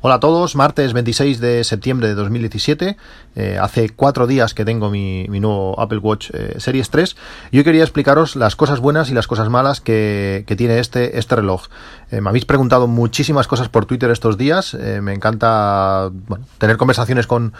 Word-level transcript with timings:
Hola 0.00 0.14
a 0.14 0.20
todos, 0.20 0.54
martes 0.54 0.92
26 0.92 1.40
de 1.40 1.64
septiembre 1.64 2.06
de 2.06 2.14
2017. 2.14 2.96
Eh, 3.34 3.58
hace 3.60 3.90
cuatro 3.90 4.28
días 4.28 4.54
que 4.54 4.64
tengo 4.64 4.90
mi, 4.90 5.26
nuevo 5.26 5.78
Apple 5.80 5.98
Watch 5.98 6.30
eh, 6.32 6.54
Series 6.58 6.90
3 6.90 7.16
y 7.50 7.58
hoy 7.58 7.64
quería 7.64 7.82
explicaros 7.82 8.36
las 8.36 8.54
cosas 8.54 8.78
buenas 8.78 9.10
y 9.10 9.14
las 9.14 9.26
cosas 9.26 9.48
malas 9.48 9.80
que, 9.80 10.44
tiene 10.56 10.78
este, 10.78 11.18
este 11.18 11.34
reloj. 11.34 11.66
Eh, 12.12 12.20
me 12.20 12.28
habéis 12.28 12.44
preguntado 12.44 12.86
muchísimas 12.86 13.48
cosas 13.48 13.68
por 13.68 13.86
Twitter 13.86 14.12
estos 14.12 14.38
días. 14.38 14.74
me 14.74 15.12
encanta 15.12 16.10
tener 16.58 16.76
conversaciones 16.76 17.26
con, 17.26 17.52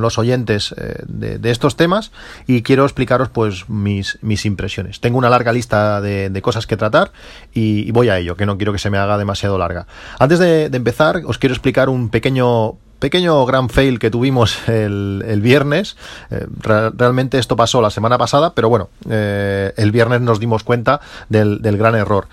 los 0.00 0.16
oyentes 0.16 0.76
de, 1.08 1.50
estos 1.50 1.74
temas 1.76 2.12
y 2.46 2.62
quiero 2.62 2.84
explicaros 2.84 3.30
pues 3.30 3.68
mis, 3.68 4.18
mis 4.22 4.46
impresiones. 4.46 5.00
Tengo 5.00 5.18
una 5.18 5.28
larga 5.28 5.52
lista 5.52 6.00
de, 6.00 6.40
cosas 6.40 6.68
que 6.68 6.76
tratar 6.76 7.10
y, 7.52 7.90
voy 7.90 8.10
a 8.10 8.18
ello, 8.18 8.36
que 8.36 8.46
no 8.46 8.58
quiero 8.58 8.72
que 8.72 8.78
se 8.78 8.90
me 8.90 8.98
haga 8.98 9.18
demasiado 9.18 9.58
larga. 9.58 9.88
Antes 10.20 10.38
de, 10.38 10.70
de 10.70 10.76
empezar, 10.76 11.22
os 11.26 11.38
quiero 11.38 11.52
explicar 11.52 11.63
explicar 11.64 11.88
un 11.88 12.10
pequeño 12.10 12.74
pequeño 12.98 13.46
gran 13.46 13.70
fail 13.70 13.98
que 13.98 14.10
tuvimos 14.10 14.68
el, 14.68 15.40
viernes. 15.42 15.96
Eh, 16.30 16.46
realmente 16.60 17.38
esto 17.38 17.56
pasó 17.56 17.80
la 17.80 17.88
semana 17.88 18.18
pasada, 18.18 18.54
pero 18.54 18.68
bueno, 18.68 18.90
eh, 19.08 19.72
el 19.78 19.90
viernes 19.90 20.20
nos 20.20 20.40
dimos 20.40 20.62
cuenta 20.62 21.00
del, 21.30 21.58
gran 21.62 21.94
error. 21.94 22.26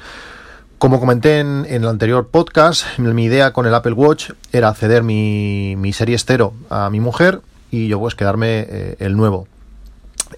Como 0.80 1.00
comenté 1.00 1.40
en, 1.40 1.66
el 1.66 1.88
anterior 1.88 2.28
podcast, 2.28 3.00
mi 3.00 3.24
idea 3.24 3.54
con 3.54 3.66
el 3.66 3.74
Apple 3.74 3.94
Watch 3.94 4.32
era 4.52 4.74
ceder 4.74 5.04
mi, 5.04 5.76
mi 5.78 5.94
Series 5.94 6.26
0 6.26 6.54
a 6.70 6.90
mi 6.90 7.00
mujer 7.00 7.40
y 7.70 7.88
yo 7.88 8.00
pues 8.00 8.16
quedarme 8.16 8.68
eh, 8.70 8.96
el 9.00 9.16
nuevo. 9.16 9.48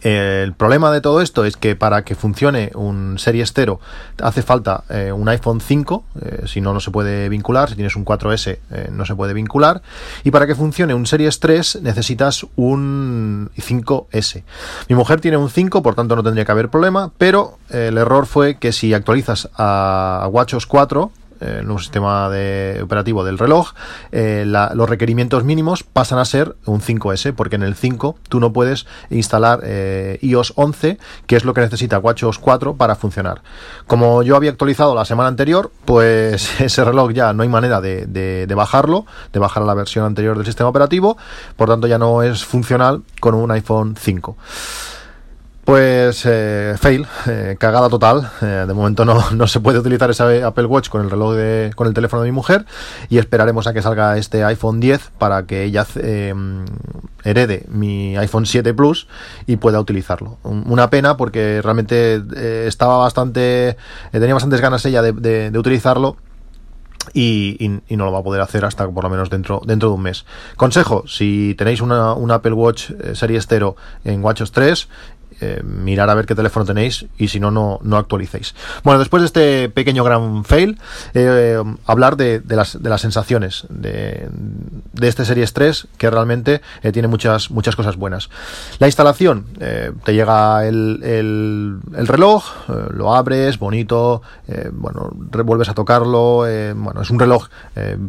El 0.02 0.54
problema 0.54 0.92
de 0.92 1.02
todo 1.02 1.22
esto 1.22 1.46
es 1.46 1.58
que 1.58 1.76
para 1.76 2.04
que 2.04 2.16
funcione 2.16 2.72
un 2.76 3.18
Series 3.20 3.54
0 3.54 3.80
hace 4.22 4.42
falta 4.42 4.84
eh, 4.90 5.12
un 5.12 5.28
iPhone 5.30 5.62
5, 5.62 6.04
eh, 6.22 6.42
si 6.46 6.62
no, 6.62 6.74
no 6.74 6.80
se 6.80 6.92
puede 6.92 7.30
vincular, 7.30 7.70
si 7.70 7.76
tienes 7.76 7.96
un 7.96 8.06
4S 8.06 8.60
eh, 8.72 8.90
no 8.92 9.06
se 9.06 9.16
puede 9.16 9.34
vincular, 9.34 9.82
y 10.24 10.32
para 10.32 10.48
que 10.48 10.56
funcione 10.56 10.94
un 10.94 11.06
Series 11.06 11.40
3 11.40 11.80
necesitas 11.82 12.46
un 12.56 13.50
5S. 13.58 14.44
Mi 14.90 14.96
mujer 14.96 15.22
tiene 15.22 15.38
un 15.38 15.50
5, 15.50 15.82
por 15.82 15.96
tanto 15.96 16.16
no 16.16 16.24
tendría 16.24 16.46
que 16.46 16.52
haber 16.52 16.70
problema, 16.70 17.12
pero 17.18 17.58
el 17.70 17.98
error 17.98 18.26
fue 18.26 18.56
que 18.56 18.72
si 18.72 18.94
actualizas 18.94 19.50
a 19.58 20.28
WatchOS 20.32 20.66
4, 20.66 21.12
el 21.44 21.66
nuevo 21.66 21.80
sistema 21.80 22.30
de 22.30 22.80
operativo 22.84 23.24
del 23.24 23.38
reloj, 23.38 23.74
eh, 24.12 24.44
los 24.46 24.90
requerimientos 24.90 25.44
mínimos 25.44 25.84
pasan 25.84 26.20
a 26.20 26.26
ser 26.26 26.56
un 26.66 26.82
5S, 26.82 27.34
porque 27.34 27.56
en 27.56 27.64
el 27.64 27.76
5 27.76 28.18
tú 28.30 28.40
no 28.40 28.54
puedes 28.54 28.86
instalar 29.10 29.62
eh, 29.64 30.20
iOS 30.22 30.54
11, 30.56 30.98
que 31.28 31.36
es 31.36 31.46
lo 31.46 31.54
que 31.54 31.62
necesita 31.62 32.00
WatchOS 32.00 32.40
4 32.40 32.76
para 32.76 32.96
funcionar. 32.96 33.42
Como 33.88 34.24
yo 34.24 34.36
había 34.36 34.52
actualizado 34.52 34.96
la 34.96 35.06
semana 35.06 35.30
anterior, 35.30 35.72
pues 35.86 36.50
ese 36.62 36.84
reloj 36.84 37.12
ya 37.12 37.34
no 37.34 37.44
hay 37.44 37.50
manera 37.50 37.82
de, 37.82 38.06
de 38.06 38.56
bajarlo, 38.56 39.06
de 39.32 39.40
bajar 39.40 39.64
a 39.64 39.66
la 39.66 39.74
versión 39.74 40.06
anterior 40.06 40.38
del 40.38 40.46
sistema 40.46 40.70
operativo, 40.70 41.18
por 41.56 41.70
tanto 41.70 41.88
ya 41.88 41.98
no 41.98 42.24
es 42.24 42.44
funcional 42.46 43.04
con 43.20 43.36
un 43.36 43.52
iPhone 43.52 43.96
5. 44.00 44.38
Pues 45.66 46.26
eh, 46.26 46.76
fail, 46.78 47.08
eh, 47.26 47.56
cagada 47.58 47.88
total. 47.88 48.30
Eh, 48.42 48.66
de 48.68 48.74
momento 48.74 49.06
no, 49.06 49.32
no, 49.32 49.48
se 49.48 49.62
puede 49.62 49.80
utilizar 49.80 50.10
ese 50.10 50.44
Apple 50.44 50.66
Watch 50.66 50.90
con 50.90 51.02
el 51.02 51.10
reloj 51.10 51.36
de, 51.36 51.72
con 51.74 51.88
el 51.88 51.94
teléfono 51.94 52.22
de 52.22 52.30
mi 52.30 52.36
mujer 52.36 52.66
y 53.10 53.18
esperaremos 53.18 53.66
a 53.68 53.74
que 53.74 53.82
salga 53.82 54.18
este 54.18 54.44
iPhone 54.44 54.82
10 54.82 55.12
para 55.18 55.46
que 55.46 55.64
ella 55.64 55.88
herede 57.24 57.66
mi 57.70 58.18
iPhone 58.18 58.46
7 58.46 58.74
Plus 58.74 59.08
y 59.48 59.56
pueda 59.56 59.80
utilizarlo. 59.80 60.38
Una 60.44 60.90
pena 60.90 61.16
porque 61.16 61.62
realmente 61.62 62.22
estaba 62.68 62.98
bastante, 62.98 63.78
tenía 64.12 64.34
bastantes 64.34 64.60
ganas 64.60 64.86
ella 64.86 65.02
de, 65.02 65.52
utilizarlo. 65.58 66.18
Y, 67.14 67.82
no 67.90 68.06
lo 68.06 68.14
va 68.14 68.20
a 68.20 68.24
poder 68.24 68.42
hacer 68.42 68.64
hasta 68.64 68.90
por 68.90 69.04
lo 69.04 69.10
menos 69.10 69.30
dentro, 69.30 69.62
dentro 69.66 69.90
de 69.90 69.96
un 69.96 70.02
mes. 70.02 70.26
Consejo, 70.56 71.04
si 71.06 71.54
tenéis 71.58 71.82
una, 71.82 72.14
un 72.14 72.32
Apple 72.32 72.54
Watch 72.54 72.92
Series 73.14 73.46
0 73.48 73.76
en 74.06 74.24
WatchOS 74.24 74.54
3, 74.54 74.88
eh, 75.44 75.62
mirar 75.62 76.10
a 76.10 76.14
ver 76.14 76.26
qué 76.26 76.36
teléfono 76.36 76.66
tenéis 76.66 77.06
y 77.18 77.28
si 77.28 77.40
no, 77.42 77.52
no, 77.52 77.80
no 77.84 77.98
actualicéis. 77.98 78.56
Bueno, 78.84 79.00
después 79.00 79.22
de 79.22 79.26
este 79.26 79.70
pequeño 79.70 80.02
gran 80.06 80.46
fail, 80.46 80.80
eh, 81.14 81.62
hablar 81.86 82.16
de, 82.16 82.42
las, 82.48 82.82
de 82.82 82.90
las 82.90 83.02
sensaciones 83.02 83.66
de, 83.70 84.30
de 84.94 85.08
este 85.08 85.26
Series 85.26 85.52
3 85.52 85.88
que 85.98 86.10
realmente 86.10 86.62
eh, 86.82 86.94
tiene 86.94 87.10
muchas, 87.10 87.52
muchas 87.52 87.76
cosas 87.76 87.98
buenas. 87.98 88.30
La 88.80 88.88
instalación, 88.88 89.46
te 90.04 90.14
llega 90.14 90.66
el, 90.66 91.02
el, 91.04 92.08
reloj, 92.08 92.46
lo 92.92 93.14
abres, 93.14 93.60
bonito, 93.60 94.22
bueno, 94.72 95.10
vuelves 95.14 95.70
a 95.70 95.74
tocarlo, 95.74 96.46
bueno, 96.76 97.02
es 97.02 97.10
un 97.10 97.20
reloj 97.20 97.48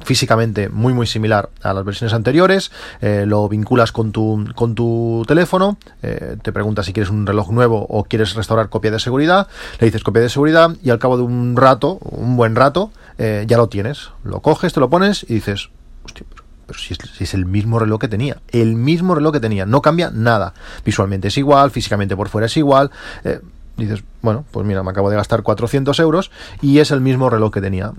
físicamente 0.05 0.69
muy 0.69 0.93
muy 0.93 1.07
similar 1.07 1.51
a 1.63 1.73
las 1.73 1.85
versiones 1.85 2.15
anteriores, 2.15 2.71
lo 3.01 3.49
vinculas 3.49 3.93
con 3.93 4.13
tu, 4.13 4.47
con 4.55 4.75
tu 4.75 5.25
teléfono, 5.27 5.79
te 6.01 6.53
pregunta 6.53 6.83
si 6.83 6.93
quieres 6.93 7.11
un 7.11 7.24
reloj 7.27 7.51
nuevo 7.51 7.87
o 7.89 8.05
quieres 8.05 8.35
restaurar 8.35 8.69
copia 8.69 8.91
de 8.91 9.01
seguridad, 9.01 9.49
le 9.81 9.87
dices 9.87 10.03
copia 10.03 10.23
de 10.23 10.29
seguridad 10.29 10.71
y 10.83 10.91
al 10.91 10.99
cabo 10.99 11.17
de 11.17 11.23
un 11.23 11.57
rato, 11.57 11.99
un 12.01 12.37
buen 12.37 12.57
rato, 12.57 12.91
eh, 13.19 13.45
ya 13.47 13.57
lo 13.57 13.69
tienes. 13.69 14.11
Lo 14.25 14.41
coges, 14.41 14.73
te 14.73 14.81
lo 14.81 14.91
pones 14.91 15.25
y 15.29 15.35
dices, 15.35 15.71
hostia, 16.05 16.25
pero, 16.67 16.79
si, 16.79 16.95
es, 16.95 17.35
el 17.35 17.45
mismo 17.45 17.79
reloj 17.79 18.01
que 18.01 18.09
tenía, 18.09 18.39
el 18.49 18.75
mismo 18.75 19.15
reloj 19.15 19.33
que 19.35 19.41
tenía, 19.41 19.67
no 19.67 19.83
cambia 19.83 20.11
nada. 20.11 20.55
Visualmente 20.85 21.29
es 21.29 21.37
igual, 21.37 21.71
físicamente 21.71 22.17
por 22.17 22.29
fuera 22.29 22.47
es 22.47 22.57
igual. 22.57 22.91
Eh, 23.25 23.41
dices, 23.77 24.05
bueno, 24.23 24.45
pues 24.51 24.67
mira, 24.67 24.83
me 24.83 24.91
acabo 24.91 25.11
de 25.11 25.17
gastar 25.17 25.43
400 25.43 25.99
euros 26.01 26.31
y 26.63 26.79
es 26.79 26.91
el 26.91 27.01
mismo 27.01 27.29
reloj 27.31 27.53
que 27.53 27.61
tenía. 27.61 27.93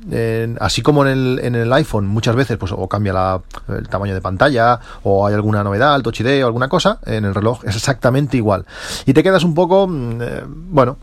así 0.60 0.82
como 0.82 1.06
en 1.06 1.12
el, 1.12 1.40
en 1.44 1.56
el 1.56 1.72
iPhone 1.74 2.08
muchas 2.08 2.36
veces 2.36 2.58
pues 2.58 2.72
o 2.72 2.88
cambia 2.88 3.42
el 3.68 3.88
tamaño 3.88 4.14
de 4.14 4.22
pantalla 4.22 4.80
o 5.04 5.28
hay 5.28 5.34
alguna 5.34 5.64
novedad, 5.64 5.96
el 5.96 6.04
Touch 6.04 6.22
ID 6.22 6.44
o 6.44 6.48
alguna 6.48 6.68
cosa, 6.68 7.00
en 7.06 7.26
el 7.26 7.36
reloj 7.36 7.64
es 7.66 7.76
exactamente 7.76 8.38
igual. 8.38 8.66
Y 9.06 9.14
te 9.14 9.24
quedas 9.24 9.44
un 9.44 9.54
poco, 9.54 9.88
mm, 9.88 10.22
eh, 10.22 10.44
bueno, 10.46 10.98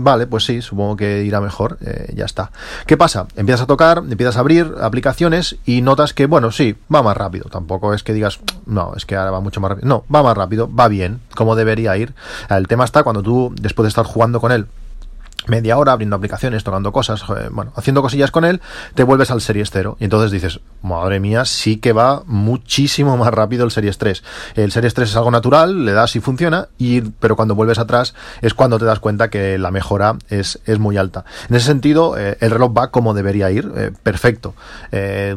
Vale, 0.00 0.28
pues 0.28 0.44
sí, 0.44 0.62
supongo 0.62 0.96
que 0.96 1.24
irá 1.24 1.40
mejor, 1.40 1.76
eh, 1.80 2.12
ya 2.14 2.24
está. 2.24 2.52
¿Qué 2.86 2.96
pasa? 2.96 3.26
Empiezas 3.34 3.62
a 3.62 3.66
tocar, 3.66 3.98
empiezas 4.08 4.36
a 4.36 4.40
abrir 4.40 4.74
aplicaciones 4.80 5.56
y 5.66 5.82
notas 5.82 6.14
que, 6.14 6.26
bueno, 6.26 6.52
sí, 6.52 6.76
va 6.94 7.02
más 7.02 7.16
rápido. 7.16 7.46
Tampoco 7.50 7.92
es 7.92 8.04
que 8.04 8.12
digas, 8.12 8.38
no, 8.64 8.92
es 8.96 9.06
que 9.06 9.16
ahora 9.16 9.32
va 9.32 9.40
mucho 9.40 9.60
más 9.60 9.70
rápido. 9.70 9.88
No, 9.88 10.04
va 10.14 10.22
más 10.22 10.36
rápido, 10.36 10.72
va 10.72 10.86
bien, 10.86 11.18
como 11.34 11.56
debería 11.56 11.96
ir. 11.96 12.14
El 12.48 12.68
tema 12.68 12.84
está 12.84 13.02
cuando 13.02 13.24
tú, 13.24 13.52
después 13.60 13.86
de 13.86 13.88
estar 13.88 14.04
jugando 14.04 14.40
con 14.40 14.52
él 14.52 14.68
media 15.48 15.78
hora 15.78 15.92
abriendo 15.92 16.16
aplicaciones, 16.16 16.64
tocando 16.64 16.92
cosas, 16.92 17.22
bueno, 17.50 17.72
haciendo 17.76 18.02
cosillas 18.02 18.30
con 18.30 18.44
él, 18.44 18.60
te 18.94 19.02
vuelves 19.02 19.30
al 19.30 19.40
Series 19.40 19.70
0 19.70 19.96
y 20.00 20.04
entonces 20.04 20.30
dices, 20.30 20.60
madre 20.82 21.20
mía, 21.20 21.44
sí 21.44 21.78
que 21.78 21.92
va 21.92 22.22
muchísimo 22.26 23.16
más 23.16 23.32
rápido 23.32 23.64
el 23.64 23.70
Series 23.70 23.98
3. 23.98 24.22
El 24.54 24.72
Series 24.72 24.94
3 24.94 25.10
es 25.10 25.16
algo 25.16 25.30
natural, 25.30 25.84
le 25.84 25.92
das 25.92 26.16
y 26.16 26.20
funciona, 26.20 26.68
y, 26.78 27.00
pero 27.00 27.36
cuando 27.36 27.54
vuelves 27.54 27.78
atrás 27.78 28.14
es 28.42 28.54
cuando 28.54 28.78
te 28.78 28.84
das 28.84 29.00
cuenta 29.00 29.30
que 29.30 29.58
la 29.58 29.70
mejora 29.70 30.16
es, 30.28 30.60
es 30.66 30.78
muy 30.78 30.96
alta. 30.96 31.24
En 31.48 31.56
ese 31.56 31.66
sentido, 31.66 32.16
eh, 32.18 32.36
el 32.40 32.50
reloj 32.50 32.72
va 32.76 32.90
como 32.90 33.14
debería 33.14 33.50
ir, 33.50 33.70
eh, 33.76 33.92
perfecto. 34.02 34.54
Eh, 34.92 35.36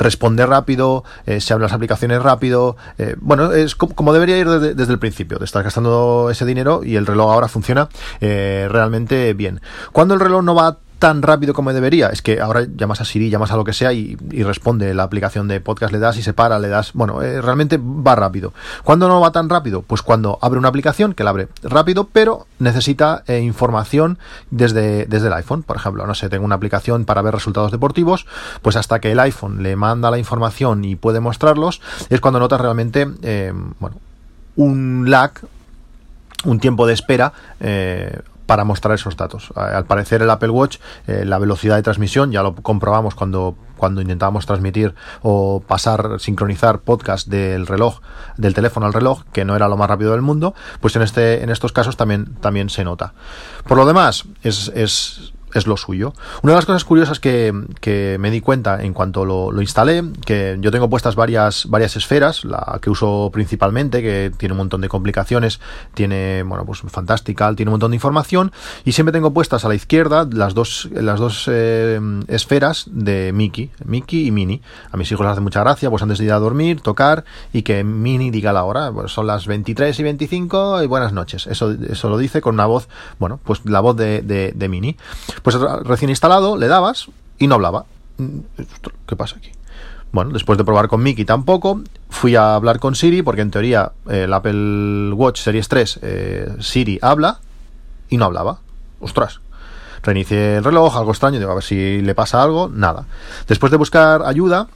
responder 0.00 0.48
rápido, 0.48 1.04
eh, 1.26 1.40
se 1.40 1.52
abren 1.52 1.64
las 1.64 1.72
aplicaciones 1.72 2.22
rápido. 2.22 2.76
Eh, 2.98 3.14
bueno, 3.20 3.52
es 3.52 3.74
como, 3.76 4.12
debería 4.12 4.38
ir 4.38 4.48
desde, 4.48 4.92
el 4.92 4.98
principio. 4.98 5.38
Te 5.38 5.44
estás 5.44 5.62
gastando 5.62 6.28
ese 6.30 6.44
dinero 6.44 6.80
y 6.82 6.96
el 6.96 7.06
reloj 7.06 7.30
ahora 7.30 7.48
funciona 7.48 7.88
eh, 8.20 8.66
realmente 8.70 9.32
bien. 9.34 9.60
Cuando 9.92 10.14
el 10.14 10.20
reloj 10.20 10.42
no 10.42 10.54
va 10.54 10.78
tan 11.00 11.22
rápido 11.22 11.54
como 11.54 11.72
debería. 11.72 12.08
Es 12.08 12.22
que 12.22 12.40
ahora 12.40 12.66
llamas 12.76 13.00
a 13.00 13.04
Siri, 13.04 13.30
llamas 13.30 13.50
a 13.50 13.56
lo 13.56 13.64
que 13.64 13.72
sea 13.72 13.92
y, 13.92 14.16
responde 14.44 14.94
la 14.94 15.02
aplicación 15.02 15.48
de 15.48 15.60
podcast, 15.60 15.92
le 15.92 15.98
das 15.98 16.18
y 16.18 16.22
se 16.22 16.34
para, 16.34 16.58
le 16.58 16.68
das. 16.68 16.92
Bueno, 16.92 17.22
eh, 17.22 17.40
realmente 17.40 17.80
va 17.82 18.14
rápido. 18.14 18.52
¿Cuándo 18.84 19.08
no 19.08 19.20
va 19.20 19.32
tan 19.32 19.48
rápido? 19.48 19.82
Pues 19.82 20.02
cuando 20.02 20.38
abre 20.42 20.58
una 20.58 20.68
aplicación 20.68 21.14
que 21.14 21.24
la 21.24 21.30
abre 21.30 21.48
rápido, 21.62 22.08
pero 22.12 22.46
necesita 22.58 23.24
eh, 23.26 23.40
información 23.40 24.18
desde, 24.50 25.06
desde 25.06 25.28
el 25.28 25.32
iPhone. 25.32 25.62
Por 25.62 25.76
ejemplo, 25.76 26.06
no 26.06 26.14
sé, 26.14 26.28
tengo 26.28 26.44
una 26.44 26.56
aplicación 26.56 27.06
para 27.06 27.22
ver 27.22 27.34
resultados 27.34 27.72
deportivos, 27.72 28.26
pues 28.60 28.76
hasta 28.76 29.00
que 29.00 29.10
el 29.10 29.20
iPhone 29.20 29.62
le 29.62 29.76
manda 29.76 30.10
la 30.10 30.18
información 30.18 30.84
y 30.84 30.96
puede 30.96 31.20
mostrarlos, 31.20 31.80
es 32.10 32.20
cuando 32.20 32.38
notas 32.40 32.60
realmente, 32.60 33.08
eh, 33.22 33.54
bueno, 33.78 33.96
un 34.56 35.10
lag 35.10 35.32
un 36.44 36.58
tiempo 36.58 36.86
de 36.86 36.94
espera 36.94 37.32
eh, 37.60 38.18
para 38.50 38.64
mostrar 38.64 38.96
esos 38.96 39.16
datos. 39.16 39.52
Al 39.54 39.84
parecer 39.84 40.22
el 40.22 40.30
Apple 40.30 40.50
Watch, 40.50 40.78
eh, 41.06 41.24
la 41.24 41.38
velocidad 41.38 41.76
de 41.76 41.84
transmisión, 41.84 42.32
ya 42.32 42.42
lo 42.42 42.56
comprobamos 42.56 43.14
cuando, 43.14 43.54
cuando 43.76 44.00
intentábamos 44.00 44.44
transmitir 44.44 44.92
o 45.22 45.62
pasar, 45.64 46.18
sincronizar 46.18 46.80
podcast 46.80 47.28
del 47.28 47.68
reloj, 47.68 48.00
del 48.38 48.52
teléfono 48.52 48.86
al 48.86 48.92
reloj, 48.92 49.22
que 49.32 49.44
no 49.44 49.54
era 49.54 49.68
lo 49.68 49.76
más 49.76 49.88
rápido 49.88 50.10
del 50.10 50.22
mundo, 50.22 50.52
pues 50.80 50.96
en, 50.96 51.02
este, 51.02 51.44
en 51.44 51.50
estos 51.50 51.70
casos 51.70 51.96
también, 51.96 52.34
también 52.40 52.70
se 52.70 52.82
nota. 52.82 53.14
Por 53.68 53.76
lo 53.76 53.86
demás, 53.86 54.24
es, 54.42 54.66
es 54.74 55.32
es 55.54 55.66
lo 55.66 55.76
suyo. 55.76 56.12
Una 56.42 56.52
de 56.52 56.56
las 56.56 56.66
cosas 56.66 56.84
curiosas 56.84 57.20
que, 57.20 57.52
me 58.18 58.30
di 58.30 58.40
cuenta 58.40 58.82
en 58.82 58.92
cuanto 58.92 59.24
lo, 59.24 59.60
instalé, 59.60 60.04
que 60.24 60.56
yo 60.60 60.70
tengo 60.70 60.88
puestas 60.88 61.16
varias, 61.16 61.66
varias 61.68 61.96
esferas, 61.96 62.44
la 62.44 62.78
que 62.80 62.90
uso 62.90 63.30
principalmente, 63.32 64.02
que 64.02 64.32
tiene 64.36 64.52
un 64.52 64.58
montón 64.58 64.80
de 64.80 64.88
complicaciones, 64.88 65.60
tiene, 65.94 66.42
bueno, 66.42 66.64
pues 66.64 66.80
fantástica, 66.80 67.54
tiene 67.54 67.70
un 67.70 67.74
montón 67.74 67.90
de 67.90 67.96
información, 67.96 68.52
y 68.84 68.92
siempre 68.92 69.12
tengo 69.12 69.32
puestas 69.32 69.64
a 69.64 69.68
la 69.68 69.74
izquierda 69.74 70.28
las 70.30 70.54
dos, 70.54 70.88
las 70.92 71.18
dos 71.18 71.44
eh, 71.48 72.00
esferas 72.28 72.86
de 72.90 73.32
Mickey, 73.32 73.70
Mickey 73.84 74.26
y 74.26 74.30
Minnie. 74.30 74.62
A 74.90 74.96
mis 74.96 75.10
hijos 75.10 75.24
les 75.24 75.32
hace 75.32 75.40
mucha 75.40 75.60
gracia, 75.60 75.90
pues 75.90 76.02
antes 76.02 76.18
de 76.18 76.24
ir 76.24 76.32
a 76.32 76.38
dormir, 76.38 76.80
tocar 76.80 77.24
y 77.52 77.62
que 77.62 77.84
Minnie 77.84 78.30
diga 78.30 78.52
la 78.52 78.64
hora, 78.64 78.92
pues 78.92 79.12
son 79.12 79.26
las 79.26 79.46
23 79.46 79.98
y 79.98 80.02
25 80.02 80.82
y 80.82 80.86
buenas 80.86 81.12
noches. 81.12 81.46
Eso, 81.46 81.70
eso 81.70 82.08
lo 82.08 82.18
dice 82.18 82.40
con 82.40 82.54
una 82.54 82.66
voz, 82.66 82.88
bueno, 83.18 83.40
pues 83.44 83.60
la 83.64 83.80
voz 83.80 83.96
de, 83.96 84.22
de, 84.22 84.52
de 84.54 84.68
Minnie. 84.68 84.96
Pues 85.42 85.56
recién 85.58 86.10
instalado, 86.10 86.56
le 86.56 86.68
dabas 86.68 87.08
y 87.38 87.46
no 87.46 87.56
hablaba. 87.56 87.84
Mm, 88.18 88.40
¿Qué 89.06 89.16
pasa 89.16 89.36
aquí? 89.36 89.50
Bueno, 90.12 90.32
después 90.32 90.58
de 90.58 90.64
probar 90.64 90.88
con 90.88 91.02
Mickey 91.02 91.24
tampoco, 91.24 91.82
fui 92.08 92.34
a 92.34 92.54
hablar 92.56 92.80
con 92.80 92.96
Siri, 92.96 93.22
porque 93.22 93.42
en 93.42 93.50
teoría 93.50 93.92
el 94.08 94.32
Apple 94.32 95.12
Watch 95.12 95.40
Series 95.40 95.68
3, 95.68 95.98
eh, 96.02 96.56
Siri 96.60 96.98
habla 97.00 97.38
y 98.08 98.16
no 98.16 98.24
hablaba. 98.24 98.58
Ostras. 99.00 99.40
Reinicié 100.02 100.56
el 100.56 100.64
reloj, 100.64 100.96
algo 100.96 101.12
extraño, 101.12 101.38
digo, 101.38 101.52
a 101.52 101.54
ver 101.54 101.62
si 101.62 102.00
le 102.00 102.14
pasa 102.14 102.42
algo, 102.42 102.68
nada. 102.68 103.04
Después 103.46 103.70
de 103.70 103.76
buscar 103.76 104.22
ayuda, 104.24 104.66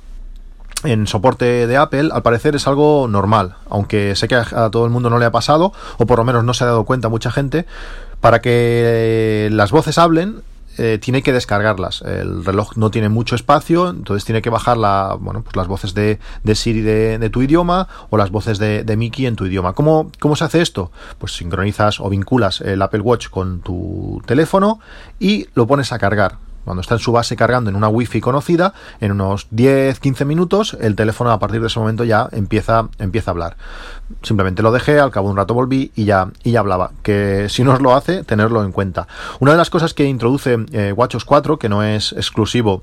en 0.84 1.06
soporte 1.06 1.66
de 1.66 1.76
Apple, 1.76 2.10
al 2.12 2.22
parecer 2.22 2.54
es 2.54 2.68
algo 2.68 3.08
normal, 3.08 3.56
aunque 3.70 4.14
sé 4.16 4.28
que 4.28 4.34
a, 4.34 4.70
todo 4.70 4.84
el 4.84 4.90
mundo 4.90 5.10
no 5.10 5.18
le 5.18 5.24
ha 5.24 5.32
pasado, 5.32 5.72
o 5.96 6.06
por 6.06 6.18
lo 6.18 6.24
menos 6.24 6.44
no 6.44 6.54
se 6.54 6.64
ha 6.64 6.68
dado 6.68 6.84
cuenta 6.84 7.08
mucha 7.08 7.30
gente, 7.30 7.66
para 8.20 8.40
que 8.40 9.48
las 9.50 9.70
voces 9.70 9.98
hablen 9.98 10.42
eh, 10.78 10.98
tiene 11.00 11.22
que 11.22 11.32
descargarlas. 11.32 12.02
El 12.02 12.44
reloj 12.44 12.76
no 12.76 12.90
tiene 12.90 13.08
mucho 13.08 13.34
espacio, 13.34 13.90
entonces 13.90 14.24
tiene 14.24 14.42
que 14.42 14.50
bajar 14.50 14.76
la, 14.76 15.16
bueno, 15.20 15.42
pues 15.42 15.56
las 15.56 15.66
voces 15.66 15.94
de, 15.94 16.18
Siri 16.54 16.80
de, 16.80 17.30
tu 17.30 17.42
idioma 17.42 17.88
o 18.10 18.16
las 18.16 18.30
voces 18.30 18.58
de, 18.58 18.84
de, 18.84 18.96
Mickey 18.96 19.26
en 19.26 19.36
tu 19.36 19.46
idioma. 19.46 19.72
¿Cómo, 19.72 20.10
¿Cómo 20.20 20.36
se 20.36 20.44
hace 20.44 20.60
esto? 20.60 20.90
Pues 21.18 21.36
sincronizas 21.36 22.00
o 22.00 22.08
vinculas 22.08 22.60
el 22.60 22.82
Apple 22.82 23.00
Watch 23.00 23.28
con 23.28 23.60
tu 23.60 24.22
teléfono 24.26 24.80
y 25.18 25.48
lo 25.54 25.66
pones 25.66 25.92
a 25.92 25.98
cargar. 25.98 26.38
Cuando 26.64 26.80
está 26.80 26.94
en 26.94 27.00
su 27.00 27.12
base 27.12 27.36
cargando 27.36 27.70
en 27.70 27.76
una 27.76 27.88
wifi 27.88 28.20
conocida, 28.20 28.74
en 29.00 29.12
unos 29.12 29.50
10-15 29.50 30.24
minutos, 30.24 30.76
el 30.80 30.96
teléfono 30.96 31.30
a 31.30 31.38
partir 31.38 31.60
de 31.60 31.66
ese 31.66 31.78
momento 31.78 32.04
ya 32.04 32.28
empieza, 32.32 32.88
empieza 32.98 33.30
a 33.30 33.32
hablar. 33.32 33.56
Simplemente 34.22 34.62
lo 34.62 34.72
dejé, 34.72 34.98
al 34.98 35.10
cabo 35.10 35.28
de 35.28 35.32
un 35.32 35.36
rato 35.36 35.54
volví 35.54 35.92
y 35.94 36.04
ya, 36.04 36.30
y 36.42 36.52
ya 36.52 36.60
hablaba. 36.60 36.92
Que 37.02 37.48
si 37.48 37.64
no 37.64 37.74
os 37.74 37.80
lo 37.80 37.94
hace, 37.94 38.24
tenerlo 38.24 38.64
en 38.64 38.72
cuenta. 38.72 39.06
Una 39.40 39.52
de 39.52 39.58
las 39.58 39.70
cosas 39.70 39.94
que 39.94 40.04
introduce 40.04 40.56
eh, 40.72 40.92
WatchOS 40.92 41.24
4, 41.24 41.58
que 41.58 41.68
no 41.68 41.82
es 41.82 42.12
exclusivo 42.12 42.82